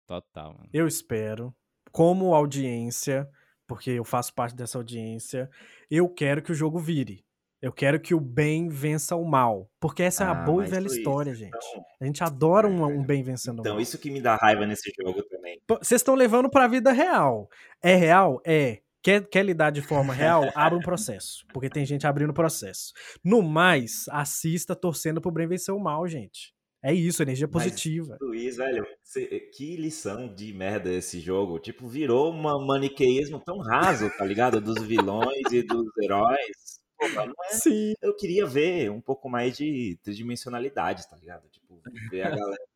Total, 0.06 0.52
mano. 0.52 0.68
Eu 0.72 0.86
espero, 0.86 1.54
como 1.90 2.34
audiência, 2.34 3.26
porque 3.66 3.90
eu 3.90 4.04
faço 4.04 4.34
parte 4.34 4.54
dessa 4.54 4.76
audiência, 4.76 5.48
eu 5.90 6.06
quero 6.08 6.42
que 6.42 6.52
o 6.52 6.54
jogo 6.54 6.78
vire. 6.78 7.24
Eu 7.62 7.72
quero 7.72 8.00
que 8.00 8.14
o 8.14 8.20
bem 8.20 8.68
vença 8.68 9.14
o 9.16 9.24
mal. 9.24 9.68
Porque 9.78 10.02
essa 10.02 10.24
é 10.24 10.26
a 10.26 10.30
Ah, 10.30 10.34
boa 10.34 10.58
e 10.58 10.62
mas 10.62 10.70
velha 10.70 10.80
Luiz, 10.86 10.96
história, 10.96 11.34
gente. 11.34 11.54
então- 11.56 11.84
A 12.00 12.06
gente 12.06 12.24
adora 12.24 12.66
um, 12.66 12.82
É. 12.82 12.86
um 12.86 13.04
bem 13.04 13.22
vencendo 13.22 13.58
o 13.58 13.60
Então, 13.60 13.74
mal. 13.74 13.82
isso 13.82 13.98
que 13.98 14.10
me 14.10 14.20
dá 14.20 14.34
raiva 14.36 14.64
nesse 14.66 14.90
jogo 14.98 15.22
também. 15.24 15.60
Vocês 15.68 16.00
estão 16.00 16.14
levando 16.14 16.48
pra 16.48 16.66
vida 16.66 16.90
real. 16.90 17.48
É 17.82 17.94
real? 17.94 18.40
É. 18.46 18.78
Quer, 19.02 19.26
quer 19.28 19.44
lidar 19.44 19.70
de 19.70 19.80
forma 19.82 20.12
real? 20.12 20.42
Abra 20.56 20.76
um 20.78 20.80
processo. 20.82 21.44
Porque 21.52 21.68
tem 21.70 21.84
gente 21.86 22.06
abrindo 22.06 22.32
processo. 22.34 22.92
No 23.24 23.42
mais, 23.42 24.04
assista 24.10 24.74
torcendo 24.76 25.20
pro 25.20 25.30
bem 25.30 25.46
vencer 25.46 25.74
o 25.74 25.78
mal, 25.80 26.06
gente. 26.06 26.52
É 26.82 26.94
isso, 26.94 27.22
energia 27.22 27.46
Mas- 27.46 27.62
positiva. 27.64 28.16
Luiz, 28.22 28.56
velho, 28.56 28.86
cê- 29.02 29.50
que 29.54 29.76
lição 29.76 30.34
de 30.34 30.50
merda 30.54 30.90
esse 30.90 31.20
jogo. 31.20 31.58
Tipo, 31.58 31.86
virou 31.86 32.32
um 32.32 32.66
maniqueísmo 32.66 33.38
tão 33.38 33.58
raso, 33.58 34.10
tá 34.16 34.24
ligado? 34.24 34.62
Dos 34.62 34.82
vilões 34.82 35.50
e 35.52 35.62
dos 35.62 35.86
heróis. 36.02 36.79
É 37.02 37.54
Sim. 37.54 37.94
eu 38.02 38.14
queria 38.14 38.46
ver 38.46 38.90
um 38.90 39.00
pouco 39.00 39.28
mais 39.28 39.56
de 39.56 39.98
tridimensionalidade, 40.02 41.08
tá 41.08 41.16
ligado? 41.16 41.48
Tipo, 41.48 41.80
ver 42.10 42.22
a 42.22 42.30
galera. 42.36 42.70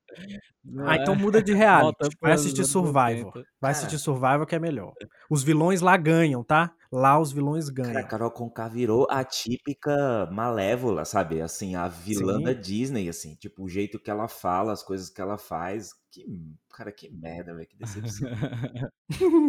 Ah, 0.86 0.96
é? 0.96 1.02
então 1.02 1.16
muda 1.16 1.42
de 1.42 1.52
reality. 1.52 1.96
Volta 2.00 2.08
Vai 2.20 2.32
assistir 2.32 2.64
Survivor. 2.64 3.26
80. 3.36 3.48
Vai 3.60 3.70
assistir 3.72 3.98
Survivor 3.98 4.46
que 4.46 4.54
é 4.54 4.58
melhor. 4.58 4.92
Os 5.28 5.42
vilões 5.42 5.80
lá 5.80 5.96
ganham, 5.96 6.42
tá? 6.44 6.72
Lá 6.90 7.18
os 7.18 7.32
vilões 7.32 7.68
Cara, 7.68 7.88
a 7.88 7.92
ganham. 7.92 8.08
Carol 8.08 8.30
Conká 8.30 8.68
virou 8.68 9.06
a 9.10 9.24
típica 9.24 10.28
malévola, 10.30 11.04
sabe? 11.04 11.40
Assim, 11.40 11.74
a 11.74 11.88
vilã 11.88 12.38
Sim. 12.38 12.44
da 12.44 12.52
Disney, 12.52 13.08
assim. 13.08 13.34
Tipo, 13.34 13.64
o 13.64 13.68
jeito 13.68 13.98
que 13.98 14.10
ela 14.10 14.28
fala, 14.28 14.72
as 14.72 14.82
coisas 14.82 15.10
que 15.10 15.20
ela 15.20 15.36
faz. 15.36 15.90
Que, 16.12 16.24
cara, 16.70 16.92
que 16.92 17.10
merda, 17.10 17.54
velho. 17.54 17.68
Que 17.68 17.76
decepção. 17.78 18.30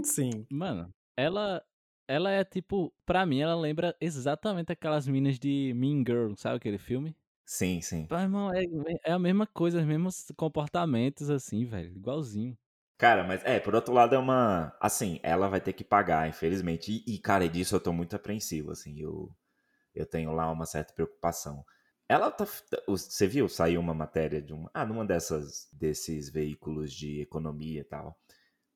Sim. 0.03 0.45
Mano, 0.49 0.91
ela 1.15 1.61
ela 2.07 2.31
é 2.31 2.43
tipo, 2.43 2.93
pra 3.05 3.25
mim 3.25 3.39
ela 3.41 3.55
lembra 3.55 3.95
exatamente 3.99 4.71
aquelas 4.71 5.07
minas 5.07 5.39
de 5.39 5.73
Mean 5.75 6.03
Girl, 6.05 6.33
sabe 6.35 6.57
aquele 6.57 6.77
filme? 6.77 7.15
sim, 7.45 7.81
sim. 7.81 8.09
Pô, 8.09 8.15
irmão, 8.17 8.51
é, 8.53 8.63
é 9.05 9.11
a 9.13 9.19
mesma 9.19 9.47
coisa, 9.47 9.79
os 9.79 9.85
mesmos 9.85 10.25
comportamentos 10.37 11.29
assim, 11.29 11.65
velho, 11.65 11.95
igualzinho. 11.95 12.57
Cara, 12.97 13.23
mas 13.25 13.43
é, 13.43 13.59
por 13.59 13.75
outro 13.75 13.93
lado 13.93 14.15
é 14.15 14.17
uma. 14.17 14.75
Assim, 14.79 15.19
ela 15.21 15.49
vai 15.49 15.59
ter 15.59 15.73
que 15.73 15.83
pagar, 15.83 16.29
infelizmente. 16.29 17.03
E, 17.05 17.15
e, 17.15 17.19
cara, 17.19 17.47
disso 17.49 17.75
eu 17.75 17.79
tô 17.79 17.91
muito 17.91 18.15
apreensivo, 18.15 18.71
assim. 18.71 18.97
Eu, 18.99 19.35
eu 19.95 20.05
tenho 20.05 20.31
lá 20.33 20.51
uma 20.51 20.65
certa 20.65 20.93
preocupação. 20.93 21.65
Ela 22.09 22.31
tá. 22.31 22.45
Você 22.87 23.27
viu? 23.27 23.49
Saiu 23.49 23.81
uma 23.81 23.93
matéria 23.95 24.41
de 24.41 24.53
uma. 24.53 24.71
Ah, 24.73 24.85
numa 24.85 25.05
dessas. 25.05 25.69
desses 25.73 26.29
veículos 26.29 26.93
de 26.93 27.21
economia 27.21 27.81
e 27.81 27.85
tal. 27.85 28.05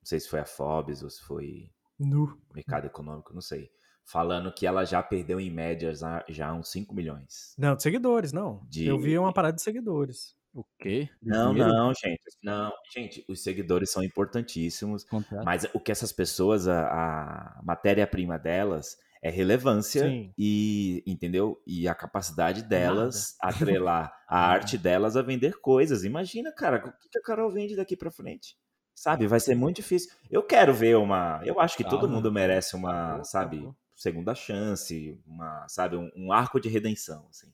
Não 0.00 0.06
sei 0.06 0.20
se 0.20 0.28
foi 0.28 0.40
a 0.40 0.46
Forbes 0.46 1.02
ou 1.02 1.10
se 1.10 1.22
foi 1.22 1.72
Nu. 2.00 2.38
Mercado 2.54 2.86
Econômico, 2.86 3.32
não 3.34 3.40
sei. 3.40 3.70
Falando 4.04 4.52
que 4.52 4.66
ela 4.66 4.84
já 4.84 5.02
perdeu 5.02 5.38
em 5.38 5.50
média 5.50 5.92
já, 6.28 6.52
uns 6.54 6.70
5 6.70 6.94
milhões. 6.94 7.54
Não, 7.56 7.76
de 7.76 7.82
seguidores, 7.82 8.32
não. 8.32 8.66
De- 8.68 8.86
Eu 8.86 8.98
vi 8.98 9.16
uma 9.18 9.32
parada 9.32 9.54
de 9.54 9.62
seguidores. 9.62 10.34
O 10.52 10.64
quê? 10.80 11.08
Não, 11.22 11.52
dinheiro? 11.52 11.72
não, 11.72 11.92
gente. 11.94 12.20
Não, 12.42 12.72
gente, 12.92 13.24
os 13.28 13.40
seguidores 13.40 13.92
são 13.92 14.02
importantíssimos. 14.02 15.04
Contrato? 15.04 15.44
Mas 15.44 15.64
o 15.72 15.78
que 15.78 15.92
essas 15.92 16.10
pessoas, 16.12 16.66
a, 16.66 16.88
a 16.88 17.60
matéria-prima 17.62 18.36
delas 18.36 18.96
é 19.22 19.30
relevância 19.30 20.02
Sim. 20.08 20.32
e, 20.36 21.04
entendeu? 21.06 21.62
E 21.66 21.86
a 21.86 21.94
capacidade 21.94 22.62
delas 22.64 23.36
Nada. 23.40 23.54
atrelar 23.54 24.12
a 24.26 24.38
arte 24.50 24.76
delas 24.76 25.16
a 25.16 25.22
vender 25.22 25.60
coisas. 25.60 26.02
Imagina, 26.02 26.50
cara, 26.50 26.78
o 26.78 27.08
que 27.10 27.18
a 27.18 27.22
Carol 27.22 27.50
vende 27.52 27.76
daqui 27.76 27.96
para 27.96 28.10
frente? 28.10 28.56
Sabe, 29.00 29.26
vai 29.26 29.40
ser 29.40 29.54
muito 29.54 29.76
difícil. 29.76 30.10
Eu 30.30 30.42
quero 30.42 30.74
ver 30.74 30.94
uma. 30.94 31.40
Eu 31.42 31.58
acho 31.58 31.74
que 31.74 31.82
todo 31.82 32.06
mundo 32.06 32.30
merece 32.30 32.76
uma, 32.76 33.24
sabe, 33.24 33.66
segunda 33.96 34.34
chance, 34.34 35.18
uma, 35.26 35.66
sabe, 35.68 35.96
um, 35.96 36.10
um 36.14 36.30
arco 36.30 36.60
de 36.60 36.68
redenção, 36.68 37.26
assim. 37.30 37.50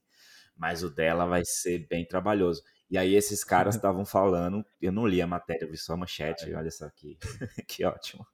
Mas 0.57 0.83
o 0.83 0.91
dela 0.91 1.25
vai 1.25 1.43
ser 1.45 1.87
bem 1.87 2.05
trabalhoso. 2.05 2.65
E 2.91 2.99
aí 2.99 3.15
esses 3.15 3.45
caras 3.45 3.77
estavam 3.79 4.05
falando, 4.05 4.67
eu 4.83 4.91
não 4.91 5.07
li 5.07 5.23
a 5.23 5.27
matéria, 5.27 5.67
eu 5.67 5.71
vi 5.71 5.77
só 5.77 5.93
a 5.93 5.97
manchete, 5.97 6.53
olha 6.53 6.69
só 6.73 6.91
que, 6.91 7.17
que 7.69 7.85
ótimo. 7.85 8.27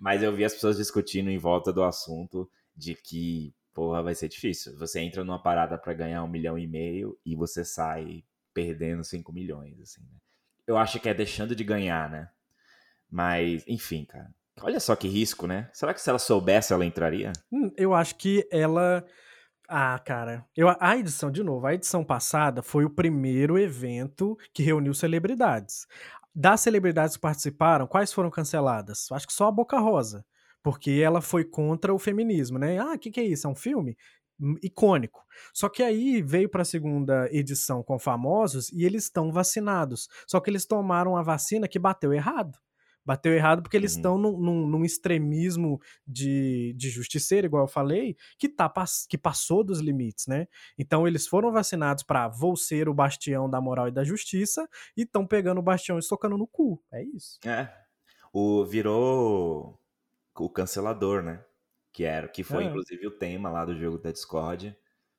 Mas 0.00 0.22
eu 0.22 0.34
vi 0.34 0.46
as 0.46 0.54
pessoas 0.54 0.78
discutindo 0.78 1.28
em 1.28 1.36
volta 1.36 1.70
do 1.70 1.84
assunto 1.84 2.50
de 2.74 2.94
que, 2.94 3.54
porra, 3.74 4.02
vai 4.02 4.14
ser 4.14 4.30
difícil. 4.30 4.74
Você 4.78 5.00
entra 5.00 5.22
numa 5.22 5.42
parada 5.42 5.76
para 5.76 5.92
ganhar 5.92 6.24
um 6.24 6.28
milhão 6.28 6.58
e 6.58 6.66
meio 6.66 7.14
e 7.26 7.36
você 7.36 7.62
sai 7.62 8.24
perdendo 8.54 9.04
cinco 9.04 9.34
milhões, 9.34 9.78
assim, 9.78 10.00
né? 10.00 10.21
Eu 10.72 10.78
acho 10.78 10.98
que 10.98 11.08
é 11.08 11.14
deixando 11.14 11.54
de 11.54 11.62
ganhar, 11.62 12.10
né? 12.10 12.28
Mas, 13.10 13.64
enfim, 13.68 14.04
cara. 14.04 14.30
Olha 14.60 14.80
só 14.80 14.94
que 14.96 15.08
risco, 15.08 15.46
né? 15.46 15.70
Será 15.72 15.94
que 15.94 16.00
se 16.00 16.08
ela 16.08 16.18
soubesse, 16.18 16.72
ela 16.72 16.84
entraria? 16.84 17.32
Hum, 17.50 17.70
eu 17.76 17.94
acho 17.94 18.16
que 18.16 18.46
ela 18.50 19.04
ah, 19.74 19.98
cara, 19.98 20.44
eu, 20.54 20.68
a 20.78 20.96
edição, 20.98 21.30
de 21.30 21.42
novo, 21.42 21.66
a 21.66 21.72
edição 21.72 22.04
passada 22.04 22.62
foi 22.62 22.84
o 22.84 22.90
primeiro 22.90 23.58
evento 23.58 24.36
que 24.52 24.62
reuniu 24.62 24.92
celebridades. 24.92 25.86
Das 26.34 26.60
celebridades 26.60 27.16
que 27.16 27.22
participaram, 27.22 27.86
quais 27.86 28.12
foram 28.12 28.30
canceladas? 28.30 29.10
Acho 29.10 29.26
que 29.26 29.32
só 29.32 29.48
a 29.48 29.50
Boca 29.50 29.78
Rosa, 29.78 30.26
porque 30.62 31.00
ela 31.02 31.22
foi 31.22 31.42
contra 31.42 31.94
o 31.94 31.98
feminismo, 31.98 32.58
né? 32.58 32.78
Ah, 32.78 32.92
o 32.92 32.98
que, 32.98 33.10
que 33.10 33.20
é 33.20 33.24
isso? 33.24 33.46
É 33.46 33.50
um 33.50 33.54
filme? 33.54 33.96
Hum, 34.42 34.56
icônico. 34.60 35.24
Só 35.54 35.68
que 35.68 35.84
aí 35.84 36.20
veio 36.20 36.48
para 36.48 36.62
a 36.62 36.64
segunda 36.64 37.28
edição 37.30 37.80
com 37.80 37.96
famosos 37.96 38.68
e 38.72 38.84
eles 38.84 39.04
estão 39.04 39.30
vacinados. 39.30 40.08
Só 40.26 40.40
que 40.40 40.50
eles 40.50 40.66
tomaram 40.66 41.16
a 41.16 41.22
vacina 41.22 41.68
que 41.68 41.78
bateu 41.78 42.12
errado 42.12 42.58
bateu 43.04 43.32
errado 43.32 43.62
porque 43.62 43.76
eles 43.76 43.96
estão 43.96 44.14
uhum. 44.14 44.38
num, 44.38 44.66
num, 44.66 44.84
extremismo 44.84 45.80
de, 46.06 46.72
de 46.76 46.88
justiceiro, 46.88 47.48
igual 47.48 47.64
eu 47.64 47.68
falei, 47.68 48.16
que, 48.38 48.48
tá, 48.48 48.72
que 49.08 49.18
passou 49.18 49.64
dos 49.64 49.80
limites, 49.80 50.28
né? 50.28 50.46
Então 50.78 51.06
eles 51.06 51.26
foram 51.26 51.50
vacinados 51.50 52.04
para 52.04 52.28
vou 52.28 52.56
ser 52.56 52.88
o 52.88 52.94
bastião 52.94 53.50
da 53.50 53.60
moral 53.60 53.88
e 53.88 53.92
da 53.92 54.04
justiça 54.04 54.68
e 54.96 55.02
estão 55.02 55.26
pegando 55.26 55.58
o 55.58 55.62
bastião 55.62 55.98
e 55.98 56.02
socando 56.02 56.38
no 56.38 56.46
cu. 56.46 56.80
É 56.92 57.02
isso. 57.02 57.40
É. 57.44 57.68
O 58.32 58.64
virou 58.64 59.78
o 60.38 60.48
cancelador, 60.48 61.22
né? 61.22 61.44
Que 61.92 62.04
era, 62.04 62.28
que 62.28 62.42
foi 62.42 62.64
é. 62.64 62.66
inclusive 62.68 63.06
o 63.06 63.10
tema 63.10 63.50
lá 63.50 63.64
do 63.64 63.76
jogo 63.76 63.98
da 63.98 64.10
Discord, 64.10 64.74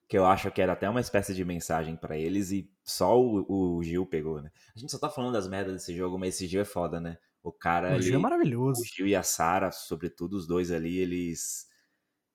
que 0.08 0.18
eu 0.18 0.26
acho 0.26 0.52
que 0.52 0.62
era 0.62 0.74
até 0.74 0.90
uma 0.90 1.02
espécie 1.02 1.34
de 1.34 1.46
mensagem 1.46 1.96
para 1.96 2.18
eles 2.18 2.52
e 2.52 2.70
só 2.84 3.20
o, 3.20 3.78
o 3.78 3.84
Gil 3.84 4.06
pegou, 4.06 4.42
né? 4.42 4.52
A 4.76 4.80
gente 4.80 4.92
só 4.92 5.00
tá 5.00 5.10
falando 5.10 5.34
das 5.34 5.48
merdas 5.48 5.74
desse 5.74 5.96
jogo, 5.96 6.18
mas 6.18 6.36
esse 6.36 6.48
Gil 6.48 6.62
é 6.62 6.66
foda, 6.66 7.00
né? 7.00 7.18
O 7.44 7.52
cara. 7.52 7.96
O 7.96 8.02
Gil 8.02 8.16
é 8.16 8.22
maravilhoso. 8.22 8.82
O 8.82 8.86
Gil 8.86 9.08
e 9.08 9.16
a 9.16 9.24
Sara, 9.24 9.72
sobretudo 9.72 10.34
os 10.34 10.48
dois 10.48 10.72
ali, 10.72 10.98
eles 10.98 11.68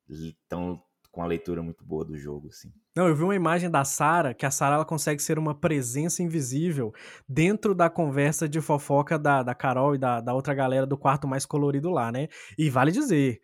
estão 0.09 0.83
com 1.11 1.23
a 1.23 1.27
leitura 1.27 1.63
muito 1.63 1.85
boa 1.85 2.05
do 2.05 2.17
jogo, 2.17 2.49
assim. 2.49 2.73
Não, 2.95 3.09
eu 3.09 3.15
vi 3.15 3.23
uma 3.23 3.35
imagem 3.35 3.71
da 3.71 3.85
Sara, 3.85 4.35
que 4.35 4.45
a 4.45 4.51
Sara 4.51 4.75
ela 4.75 4.85
consegue 4.85 5.23
ser 5.23 5.39
uma 5.39 5.55
presença 5.55 6.23
invisível 6.23 6.93
dentro 7.29 7.75
da 7.75 7.89
conversa 7.89 8.49
de 8.49 8.61
fofoca 8.61 9.19
da, 9.19 9.43
da 9.43 9.55
Carol 9.55 9.95
e 9.95 9.99
da, 9.99 10.21
da 10.21 10.35
outra 10.35 10.55
galera 10.55 10.87
do 10.87 10.99
quarto 10.99 11.27
mais 11.27 11.47
colorido 11.47 11.91
lá, 11.91 12.13
né? 12.13 12.29
E 12.57 12.69
vale 12.69 12.93
dizer, 12.93 13.41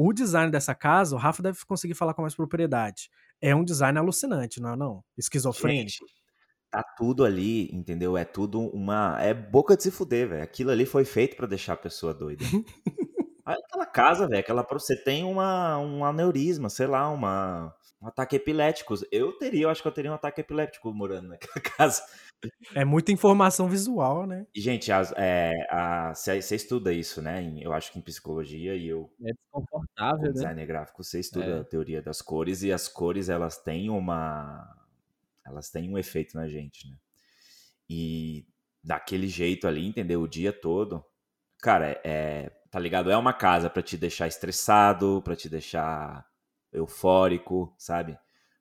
o 0.00 0.12
design 0.12 0.48
dessa 0.48 0.76
casa, 0.76 1.16
o 1.16 1.18
Rafa 1.18 1.42
deve 1.42 1.58
conseguir 1.66 1.94
falar 1.94 2.14
com 2.14 2.22
mais 2.22 2.34
propriedade. 2.34 3.10
É 3.40 3.52
um 3.52 3.64
design 3.64 3.98
alucinante, 3.98 4.60
não 4.60 4.72
é 4.72 4.76
não? 4.76 5.04
Esquizofrênico. 5.16 5.90
Gente, 5.90 6.18
Tá 6.70 6.84
tudo 6.96 7.24
ali, 7.24 7.74
entendeu? 7.74 8.16
É 8.16 8.26
tudo 8.26 8.60
uma. 8.60 9.16
É 9.20 9.32
boca 9.32 9.74
de 9.74 9.82
se 9.82 9.90
fuder, 9.90 10.28
velho. 10.28 10.42
Aquilo 10.42 10.70
ali 10.70 10.84
foi 10.84 11.04
feito 11.04 11.34
para 11.34 11.46
deixar 11.46 11.72
a 11.72 11.78
pessoa 11.78 12.12
doida. 12.12 12.44
Aquela 13.44 13.86
casa, 13.86 14.28
velho, 14.28 14.40
aquela 14.40 14.62
você 14.62 14.94
tem 14.94 15.24
uma, 15.24 15.78
um 15.78 16.04
aneurisma, 16.04 16.68
sei 16.68 16.86
lá, 16.86 17.08
uma, 17.08 17.74
um 17.98 18.06
ataque 18.06 18.36
epilético. 18.36 18.94
Eu 19.10 19.32
teria, 19.38 19.62
eu 19.62 19.70
acho 19.70 19.80
que 19.80 19.88
eu 19.88 19.92
teria 19.92 20.10
um 20.10 20.14
ataque 20.14 20.42
epiléptico 20.42 20.92
morando 20.92 21.28
naquela 21.28 21.54
casa. 21.78 22.02
É 22.74 22.84
muita 22.84 23.10
informação 23.10 23.68
visual, 23.68 24.26
né? 24.26 24.46
E, 24.54 24.60
gente, 24.60 24.90
é, 25.16 25.52
você 26.14 26.54
estuda 26.54 26.92
isso, 26.92 27.20
né? 27.20 27.52
Eu 27.60 27.72
acho 27.72 27.92
que 27.92 27.98
em 27.98 28.02
psicologia 28.02 28.76
e 28.76 28.86
eu. 28.86 29.12
É 29.24 29.32
desconfortável, 29.32 30.26
né? 30.26 30.32
designer 30.32 30.66
gráfico, 30.66 31.02
você 31.02 31.18
estuda 31.18 31.46
é. 31.46 31.60
a 31.60 31.64
teoria 31.64 32.00
das 32.00 32.22
cores 32.22 32.62
e 32.62 32.72
as 32.72 32.86
cores 32.86 33.28
elas 33.28 33.56
têm 33.58 33.90
uma 33.90 34.76
elas 35.44 35.70
têm 35.70 35.90
um 35.90 35.98
efeito 35.98 36.36
na 36.36 36.46
gente, 36.46 36.88
né? 36.88 36.96
E 37.88 38.46
daquele 38.84 39.26
jeito 39.26 39.66
ali, 39.66 39.86
entendeu? 39.86 40.22
O 40.22 40.28
dia 40.28 40.52
todo. 40.52 41.04
Cara, 41.60 42.00
é, 42.04 42.50
tá 42.70 42.78
ligado? 42.78 43.10
É 43.10 43.16
uma 43.16 43.32
casa 43.32 43.68
para 43.70 43.82
te 43.82 43.96
deixar 43.96 44.28
estressado, 44.28 45.22
para 45.24 45.34
te 45.34 45.48
deixar 45.48 46.26
eufórico, 46.72 47.74
sabe? 47.78 48.18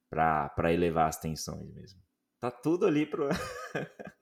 Pra 0.09 0.73
elevar 0.73 1.09
as 1.09 1.19
tensões 1.19 1.69
mesmo. 1.73 2.06
Tá 2.39 2.51
tudo 2.51 2.85
ali 2.85 3.05
pro. 3.05 3.29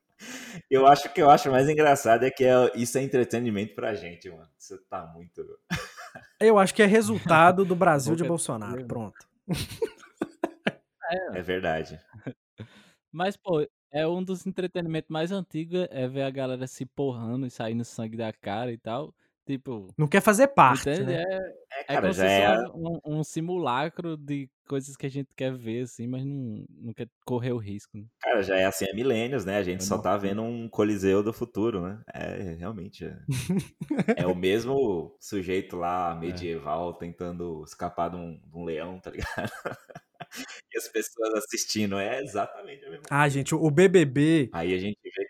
eu 0.70 0.88
acho 0.88 1.14
que 1.14 1.22
eu 1.22 1.30
acho 1.30 1.52
mais 1.52 1.68
engraçado 1.68 2.24
é 2.24 2.32
que 2.32 2.44
é, 2.46 2.72
isso 2.76 2.98
é 2.98 3.04
entretenimento 3.04 3.76
pra 3.76 3.94
gente, 3.94 4.30
mano. 4.30 4.50
Você 4.58 4.78
tá 4.90 5.06
muito. 5.08 5.46
eu 6.40 6.58
acho 6.58 6.74
que 6.74 6.82
é 6.82 6.86
resultado 6.86 7.66
do 7.66 7.76
Brasil 7.76 8.16
de 8.16 8.24
Bolsonaro. 8.24 8.86
Pronto. 8.86 9.28
É, 11.08 11.40
é 11.40 11.42
verdade. 11.42 12.00
Mas, 13.12 13.38
pô, 13.38 13.66
é 13.92 14.08
um 14.08 14.24
dos 14.24 14.46
entretenimentos 14.46 15.10
mais 15.10 15.32
antigos 15.32 15.88
é 15.90 16.08
ver 16.08 16.24
a 16.24 16.30
galera 16.30 16.68
se 16.68 16.86
porrando 16.86 17.46
e 17.46 17.52
saindo 17.52 17.86
sangue 17.86 18.18
da 18.18 18.34
cara 18.34 18.72
e 18.72 18.78
tal. 18.78 19.14
Tipo. 19.46 19.94
Não 19.96 20.08
quer 20.08 20.22
fazer 20.22 20.48
parte. 20.48 20.90
Né? 20.90 21.22
É, 21.22 21.38
é, 21.38 21.82
é, 21.82 21.84
cara, 21.84 22.12
já 22.12 22.26
é 22.26 22.58
um, 22.74 23.00
um, 23.06 23.24
simulacro 23.24 24.18
de 24.18 24.50
coisas 24.68 24.96
que 24.96 25.06
a 25.06 25.10
gente 25.10 25.30
quer 25.36 25.54
ver, 25.54 25.84
assim, 25.84 26.08
mas 26.08 26.26
não, 26.26 26.66
não 26.70 26.94
quer 26.94 27.08
correr 27.24 27.52
o 27.52 27.58
risco. 27.58 27.96
Né? 27.96 28.06
Cara, 28.20 28.42
já 28.42 28.58
é 28.58 28.66
assim 28.66 28.86
há 28.90 28.96
milênios, 28.96 29.46
né? 29.46 29.58
A 29.58 29.64
gente 29.64 29.82
é 29.82 29.86
só 29.86 30.00
tá 30.00 30.18
vendo 30.18 30.42
um 30.42 30.68
coliseu 30.68 31.22
do 31.22 31.32
futuro, 31.32 31.82
né? 31.82 32.02
É, 32.12 32.56
realmente. 32.58 33.06
É, 33.06 34.24
é 34.24 34.26
o 34.26 34.34
mesmo 34.36 35.16
sujeito 35.20 35.78
lá 35.78 36.16
é. 36.16 36.20
medieval 36.20 36.96
tentando 36.96 37.64
escapar 37.64 38.10
de 38.10 38.16
um, 38.16 38.40
de 38.40 38.58
um 38.58 38.64
leão, 38.64 39.00
tá 39.00 39.12
ligado? 39.12 39.52
e 40.74 40.78
as 40.78 40.88
pessoas 40.88 41.34
assistindo. 41.36 41.98
É 42.00 42.22
exatamente 42.22 42.86
a 42.86 42.90
mesma 42.90 43.06
Ah, 43.10 43.30
gente, 43.30 43.54
o 43.54 43.70
BBB. 43.70 44.50
Aí 44.54 44.74
a 44.74 44.78
gente 44.78 44.98
vê 45.04 45.10
não. 45.24 45.25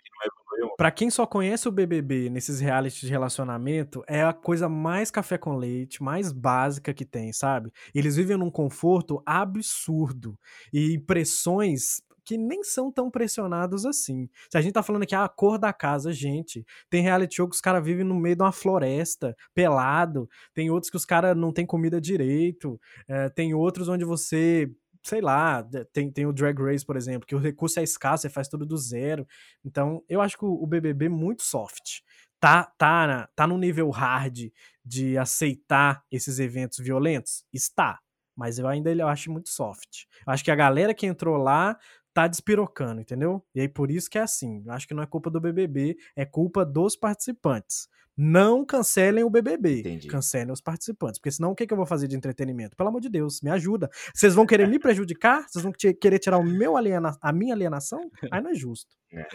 Pra 0.77 0.91
quem 0.91 1.09
só 1.09 1.25
conhece 1.25 1.67
o 1.69 1.71
BBB 1.71 2.29
nesses 2.29 2.59
realities 2.59 2.99
de 2.99 3.07
relacionamento, 3.07 4.03
é 4.07 4.23
a 4.23 4.33
coisa 4.33 4.67
mais 4.67 5.09
café 5.09 5.37
com 5.37 5.55
leite, 5.55 6.03
mais 6.03 6.33
básica 6.33 6.93
que 6.93 7.05
tem, 7.05 7.31
sabe? 7.31 7.71
Eles 7.93 8.17
vivem 8.17 8.37
num 8.37 8.51
conforto 8.51 9.21
absurdo 9.25 10.37
e 10.73 10.99
pressões 10.99 12.01
que 12.25 12.37
nem 12.37 12.63
são 12.63 12.91
tão 12.91 13.09
pressionados 13.09 13.85
assim. 13.85 14.27
Se 14.49 14.57
a 14.57 14.61
gente 14.61 14.73
tá 14.73 14.81
falando 14.83 15.03
aqui, 15.03 15.13
ah, 15.15 15.25
a 15.25 15.29
cor 15.29 15.59
da 15.59 15.71
casa, 15.71 16.11
gente, 16.11 16.65
tem 16.89 17.03
reality 17.03 17.35
show 17.35 17.47
que 17.47 17.55
os 17.55 17.61
caras 17.61 17.85
vivem 17.85 18.03
no 18.03 18.15
meio 18.15 18.35
de 18.35 18.41
uma 18.41 18.51
floresta, 18.51 19.35
pelado, 19.53 20.27
tem 20.53 20.69
outros 20.71 20.89
que 20.89 20.97
os 20.97 21.05
caras 21.05 21.37
não 21.37 21.53
tem 21.53 21.65
comida 21.65 22.01
direito, 22.01 22.79
é, 23.07 23.29
tem 23.29 23.53
outros 23.53 23.87
onde 23.87 24.03
você 24.03 24.69
sei 25.05 25.21
lá, 25.21 25.63
tem, 25.93 26.11
tem 26.11 26.25
o 26.25 26.33
Drag 26.33 26.59
Race, 26.59 26.85
por 26.85 26.97
exemplo, 26.97 27.27
que 27.27 27.35
o 27.35 27.39
recurso 27.39 27.79
é 27.79 27.83
escasso, 27.83 28.23
você 28.23 28.29
faz 28.29 28.47
tudo 28.47 28.65
do 28.65 28.75
zero. 28.75 29.27
Então, 29.63 30.03
eu 30.09 30.19
acho 30.19 30.35
que 30.37 30.43
o, 30.43 30.65
BBB 30.65 31.05
é 31.05 31.09
muito 31.09 31.43
soft. 31.43 32.01
Tá, 32.39 32.63
tá, 32.77 33.29
tá 33.35 33.45
no 33.45 33.57
nível 33.57 33.89
hard 33.91 34.49
de 34.83 35.17
aceitar 35.17 36.03
esses 36.11 36.39
eventos 36.39 36.79
violentos? 36.79 37.45
Está. 37.53 37.99
Mas 38.35 38.57
eu 38.57 38.67
ainda 38.67 38.91
eu 38.91 39.07
acho 39.07 39.31
muito 39.31 39.49
soft. 39.49 40.05
Eu 40.25 40.33
acho 40.33 40.43
que 40.43 40.51
a 40.51 40.55
galera 40.55 40.93
que 40.93 41.05
entrou 41.05 41.37
lá 41.37 41.77
tá 42.15 42.29
despirocando, 42.29 43.01
entendeu? 43.01 43.45
E 43.53 43.59
aí 43.59 43.67
por 43.67 43.91
isso 43.91 44.09
que 44.09 44.17
é 44.17 44.21
assim. 44.21 44.63
Eu 44.65 44.71
acho 44.71 44.87
que 44.87 44.93
não 44.93 45.03
é 45.03 45.05
culpa 45.05 45.29
do 45.29 45.41
BBB, 45.41 45.97
é 46.15 46.25
culpa 46.25 46.65
dos 46.65 46.95
participantes. 46.95 47.89
Não 48.17 48.65
cancelem 48.65 49.25
o 49.25 49.29
BBB. 49.29 49.81
Entendi. 49.81 50.07
Cancelem 50.07 50.53
os 50.53 50.61
participantes. 50.61 51.19
Porque 51.19 51.31
senão 51.31 51.51
o 51.51 51.55
que, 51.55 51.67
que 51.67 51.73
eu 51.73 51.77
vou 51.77 51.85
fazer 51.85 52.07
de 52.07 52.15
entretenimento? 52.15 52.77
Pelo 52.77 52.87
amor 52.87 53.01
de 53.01 53.09
Deus, 53.09 53.41
me 53.41 53.49
ajuda. 53.49 53.89
Vocês 54.13 54.33
vão 54.33 54.45
querer 54.45 54.65
me 54.69 54.79
prejudicar? 54.79 55.45
Vocês 55.49 55.61
vão 55.61 55.73
querer 55.73 56.17
tirar 56.17 56.37
o 56.37 56.43
meu 56.43 56.77
aliena... 56.77 57.17
a 57.21 57.33
minha 57.33 57.53
alienação? 57.53 58.09
Aí 58.31 58.41
não 58.41 58.51
é 58.51 58.55
justo. 58.55 58.95
É. 59.11 59.27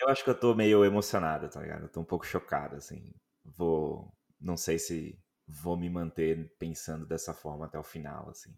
Eu 0.00 0.08
acho 0.08 0.22
que 0.22 0.30
eu 0.30 0.38
tô 0.38 0.54
meio 0.54 0.84
emocionado, 0.84 1.48
tá 1.48 1.60
ligado? 1.60 1.82
Eu 1.82 1.88
tô 1.88 2.00
um 2.00 2.04
pouco 2.04 2.24
chocado, 2.24 2.76
assim. 2.76 3.10
Vou. 3.44 4.08
Não 4.40 4.56
sei 4.56 4.78
se 4.78 5.18
vou 5.48 5.76
me 5.76 5.90
manter 5.90 6.54
pensando 6.56 7.04
dessa 7.04 7.34
forma 7.34 7.66
até 7.66 7.76
o 7.76 7.82
final, 7.82 8.30
assim. 8.30 8.54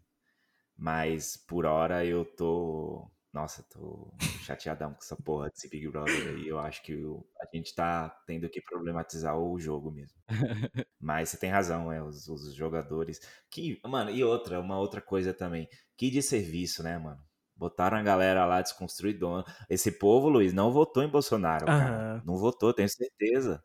Mas 0.77 1.35
por 1.35 1.65
hora 1.65 2.05
eu 2.05 2.23
tô 2.23 3.11
Nossa, 3.33 3.63
tô 3.63 4.13
chateadão 4.45 4.91
com 4.93 4.99
essa 4.99 5.15
porra 5.15 5.49
desse 5.49 5.67
Big 5.67 5.87
Brother 5.89 6.27
aí. 6.29 6.47
Eu 6.47 6.59
acho 6.59 6.83
que 6.83 6.93
o- 6.95 7.25
a 7.41 7.47
gente 7.55 7.73
tá 7.73 8.09
tendo 8.27 8.47
que 8.49 8.61
problematizar 8.61 9.35
o 9.37 9.59
jogo 9.59 9.91
mesmo. 9.91 10.17
Mas 10.99 11.29
você 11.29 11.37
tem 11.37 11.49
razão, 11.49 11.91
é, 11.91 12.01
os, 12.03 12.27
os 12.27 12.53
jogadores. 12.53 13.19
Que, 13.49 13.79
mano, 13.85 14.11
e 14.11 14.23
outra, 14.23 14.59
uma 14.59 14.77
outra 14.79 15.01
coisa 15.01 15.33
também. 15.33 15.67
Que 15.97 16.11
de 16.11 16.21
serviço, 16.21 16.83
né, 16.83 16.97
mano? 16.99 17.21
Botaram 17.55 17.97
a 17.97 18.03
galera 18.03 18.45
lá 18.45 18.61
desconstruidona. 18.61 19.43
Esse 19.69 19.91
povo, 19.99 20.29
Luiz, 20.29 20.53
não 20.53 20.71
votou 20.71 21.03
em 21.03 21.09
Bolsonaro, 21.09 21.69
cara. 21.69 22.07
Aham. 22.17 22.23
Não 22.23 22.37
votou, 22.37 22.73
tenho 22.73 22.89
certeza. 22.89 23.63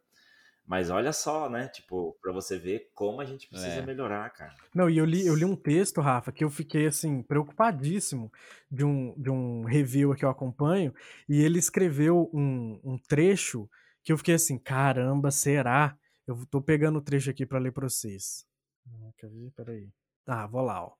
Mas 0.68 0.90
olha 0.90 1.14
só, 1.14 1.48
né? 1.48 1.66
Tipo, 1.68 2.14
pra 2.20 2.30
você 2.30 2.58
ver 2.58 2.90
como 2.94 3.22
a 3.22 3.24
gente 3.24 3.48
precisa 3.48 3.80
É. 3.80 3.86
melhorar, 3.86 4.28
cara. 4.30 4.54
Não, 4.74 4.88
e 4.90 4.98
eu 4.98 5.04
li, 5.06 5.26
eu 5.26 5.34
li 5.34 5.44
um 5.46 5.56
texto, 5.56 6.02
Rafa, 6.02 6.30
que 6.30 6.44
eu 6.44 6.50
fiquei 6.50 6.86
assim, 6.86 7.22
preocupadíssimo 7.22 8.30
de 8.70 8.84
um, 8.84 9.14
de 9.16 9.30
um 9.30 9.64
review 9.64 10.14
que 10.14 10.26
eu 10.26 10.28
acompanho, 10.28 10.94
e 11.26 11.40
ele 11.40 11.58
escreveu 11.58 12.30
um, 12.34 12.78
um 12.84 12.98
trecho 12.98 13.66
que 14.04 14.12
eu 14.12 14.18
fiquei 14.18 14.34
assim, 14.34 14.58
caramba, 14.58 15.30
será? 15.30 15.96
Eu 16.26 16.44
tô 16.50 16.60
pegando 16.60 16.98
o 16.98 17.02
trecho 17.02 17.30
aqui 17.30 17.46
pra 17.46 17.58
ler 17.58 17.72
pra 17.72 17.88
vocês. 17.88 18.44
Ah, 18.86 19.10
Quer 19.16 19.30
ver? 19.30 19.50
Peraí. 19.56 19.88
Ah, 20.26 20.46
vou 20.46 20.60
lá, 20.60 20.84
ó. 20.84 20.92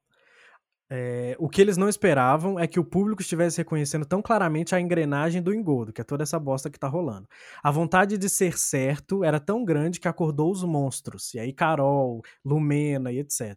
É, 0.90 1.36
o 1.38 1.50
que 1.50 1.60
eles 1.60 1.76
não 1.76 1.88
esperavam 1.88 2.58
é 2.58 2.66
que 2.66 2.80
o 2.80 2.84
público 2.84 3.20
estivesse 3.20 3.58
reconhecendo 3.58 4.06
tão 4.06 4.22
claramente 4.22 4.74
a 4.74 4.80
engrenagem 4.80 5.42
do 5.42 5.52
engodo, 5.52 5.92
que 5.92 6.00
é 6.00 6.04
toda 6.04 6.22
essa 6.22 6.38
bosta 6.38 6.70
que 6.70 6.78
tá 6.78 6.88
rolando. 6.88 7.28
A 7.62 7.70
vontade 7.70 8.16
de 8.16 8.28
ser 8.28 8.58
certo 8.58 9.22
era 9.22 9.38
tão 9.38 9.64
grande 9.64 10.00
que 10.00 10.08
acordou 10.08 10.50
os 10.50 10.64
monstros, 10.64 11.34
e 11.34 11.38
aí 11.38 11.52
Carol, 11.52 12.22
Lumena 12.42 13.12
e 13.12 13.18
etc. 13.18 13.54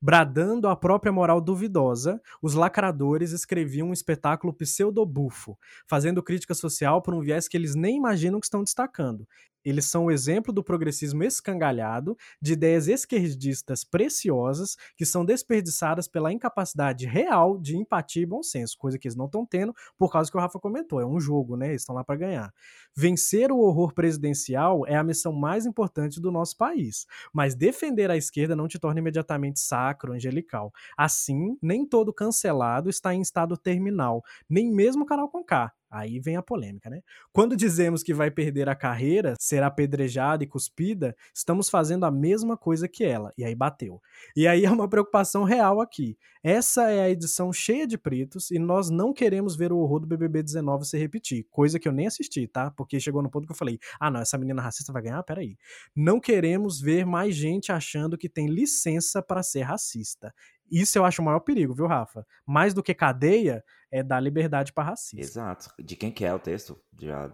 Bradando 0.00 0.68
a 0.68 0.76
própria 0.76 1.10
moral 1.10 1.40
duvidosa, 1.40 2.20
os 2.42 2.52
lacradores 2.52 3.32
escreviam 3.32 3.88
um 3.88 3.92
espetáculo 3.94 4.52
pseudobufo, 4.52 5.58
fazendo 5.86 6.22
crítica 6.22 6.54
social 6.54 7.00
por 7.00 7.14
um 7.14 7.20
viés 7.20 7.48
que 7.48 7.56
eles 7.56 7.74
nem 7.74 7.96
imaginam 7.96 8.38
que 8.38 8.46
estão 8.46 8.62
destacando. 8.62 9.26
Eles 9.66 9.86
são 9.86 10.04
o 10.04 10.10
exemplo 10.12 10.52
do 10.52 10.62
progressismo 10.62 11.24
escangalhado, 11.24 12.16
de 12.40 12.52
ideias 12.52 12.86
esquerdistas 12.86 13.82
preciosas 13.82 14.76
que 14.96 15.04
são 15.04 15.24
desperdiçadas 15.24 16.06
pela 16.06 16.32
incapacidade 16.32 17.04
real 17.04 17.58
de 17.58 17.76
empatia 17.76 18.22
e 18.22 18.26
bom 18.26 18.44
senso, 18.44 18.78
coisa 18.78 18.96
que 18.96 19.08
eles 19.08 19.16
não 19.16 19.26
estão 19.26 19.44
tendo 19.44 19.74
por 19.98 20.12
causa 20.12 20.30
que 20.30 20.36
o 20.36 20.40
Rafa 20.40 20.60
comentou, 20.60 21.00
é 21.00 21.04
um 21.04 21.18
jogo, 21.18 21.56
né? 21.56 21.70
Eles 21.70 21.82
estão 21.82 21.96
lá 21.96 22.04
para 22.04 22.14
ganhar. 22.14 22.54
Vencer 22.94 23.50
o 23.50 23.58
horror 23.58 23.92
presidencial 23.92 24.86
é 24.86 24.94
a 24.94 25.02
missão 25.02 25.32
mais 25.32 25.66
importante 25.66 26.20
do 26.20 26.30
nosso 26.30 26.56
país, 26.56 27.04
mas 27.32 27.56
defender 27.56 28.08
a 28.08 28.16
esquerda 28.16 28.54
não 28.54 28.68
te 28.68 28.78
torna 28.78 29.00
imediatamente 29.00 29.58
sacro, 29.58 30.12
angelical. 30.12 30.72
Assim, 30.96 31.58
nem 31.60 31.84
todo 31.84 32.12
cancelado 32.12 32.88
está 32.88 33.12
em 33.12 33.20
estado 33.20 33.56
terminal, 33.56 34.22
nem 34.48 34.70
mesmo 34.70 35.02
o 35.02 35.06
canal 35.06 35.28
com 35.28 35.42
K. 35.42 35.72
Aí 35.90 36.18
vem 36.20 36.36
a 36.36 36.42
polêmica, 36.42 36.90
né? 36.90 37.00
Quando 37.32 37.56
dizemos 37.56 38.02
que 38.02 38.12
vai 38.12 38.30
perder 38.30 38.68
a 38.68 38.74
carreira, 38.74 39.34
ser 39.40 39.62
apedrejada 39.62 40.42
e 40.44 40.46
cuspida, 40.46 41.16
estamos 41.34 41.68
fazendo 41.68 42.04
a 42.04 42.10
mesma 42.10 42.56
coisa 42.56 42.88
que 42.88 43.04
ela. 43.04 43.32
E 43.38 43.44
aí 43.44 43.54
bateu. 43.54 44.00
E 44.36 44.46
aí 44.46 44.64
é 44.64 44.70
uma 44.70 44.88
preocupação 44.88 45.44
real 45.44 45.80
aqui. 45.80 46.16
Essa 46.42 46.90
é 46.90 47.00
a 47.00 47.10
edição 47.10 47.52
cheia 47.52 47.86
de 47.86 47.98
pretos 47.98 48.52
e 48.52 48.58
nós 48.58 48.88
não 48.88 49.12
queremos 49.12 49.56
ver 49.56 49.72
o 49.72 49.78
horror 49.78 49.98
do 49.98 50.06
BBB 50.06 50.42
19 50.44 50.84
se 50.84 50.96
repetir. 50.96 51.44
Coisa 51.50 51.78
que 51.78 51.88
eu 51.88 51.92
nem 51.92 52.06
assisti, 52.06 52.46
tá? 52.46 52.70
Porque 52.70 53.00
chegou 53.00 53.22
no 53.22 53.30
ponto 53.30 53.46
que 53.46 53.52
eu 53.52 53.56
falei: 53.56 53.80
ah, 53.98 54.10
não, 54.10 54.20
essa 54.20 54.38
menina 54.38 54.62
racista 54.62 54.92
vai 54.92 55.02
ganhar? 55.02 55.22
Peraí. 55.24 55.56
Não 55.94 56.20
queremos 56.20 56.80
ver 56.80 57.04
mais 57.04 57.34
gente 57.34 57.72
achando 57.72 58.16
que 58.16 58.28
tem 58.28 58.46
licença 58.46 59.20
para 59.20 59.42
ser 59.42 59.62
racista. 59.62 60.32
Isso 60.70 60.98
eu 60.98 61.04
acho 61.04 61.22
o 61.22 61.24
maior 61.24 61.40
perigo, 61.40 61.74
viu, 61.74 61.86
Rafa? 61.86 62.26
Mais 62.44 62.74
do 62.74 62.82
que 62.82 62.94
cadeia, 62.94 63.64
é 63.90 64.02
dar 64.02 64.20
liberdade 64.20 64.72
para 64.72 64.90
racista. 64.90 65.20
Exato. 65.20 65.70
De 65.78 65.96
quem 65.96 66.10
que 66.10 66.24
é 66.24 66.34
o 66.34 66.38
texto? 66.38 66.78
Já... 67.00 67.30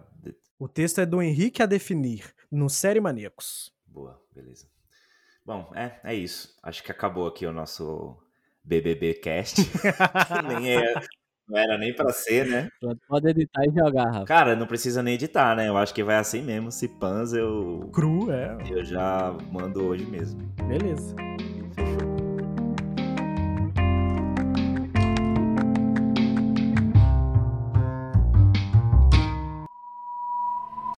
O 0.59 0.67
texto 0.67 1.01
é 1.01 1.05
do 1.05 1.21
Henrique 1.21 1.61
a 1.61 1.65
definir, 1.65 2.33
no 2.51 2.69
Série 2.69 3.01
Maníacos. 3.01 3.73
Boa, 3.85 4.21
beleza. 4.33 4.67
Bom, 5.45 5.71
é, 5.75 5.99
é 6.03 6.15
isso. 6.15 6.55
Acho 6.63 6.81
que 6.83 6.91
acabou 6.91 7.27
aqui 7.27 7.45
o 7.45 7.51
nosso 7.51 8.17
BBB 8.63 9.15
Cast. 9.15 9.59
nem 10.47 10.77
é, 10.77 10.93
não 11.47 11.59
era 11.59 11.77
nem 11.77 11.93
pra 11.93 12.13
ser, 12.13 12.47
né? 12.47 12.69
Pode 13.07 13.27
editar 13.27 13.65
e 13.65 13.71
jogar, 13.73 14.05
Rafa. 14.05 14.25
Cara, 14.25 14.55
não 14.55 14.65
precisa 14.65 15.03
nem 15.03 15.15
editar, 15.15 15.55
né? 15.55 15.67
Eu 15.67 15.75
acho 15.75 15.93
que 15.93 16.03
vai 16.03 16.15
assim 16.15 16.41
mesmo. 16.41 16.71
Se 16.71 16.87
pans, 16.87 17.33
eu, 17.33 17.89
Cru, 17.93 18.31
é. 18.31 18.57
eu 18.69 18.83
já 18.85 19.35
mando 19.51 19.83
hoje 19.83 20.05
mesmo. 20.05 20.41
Beleza. 20.65 21.13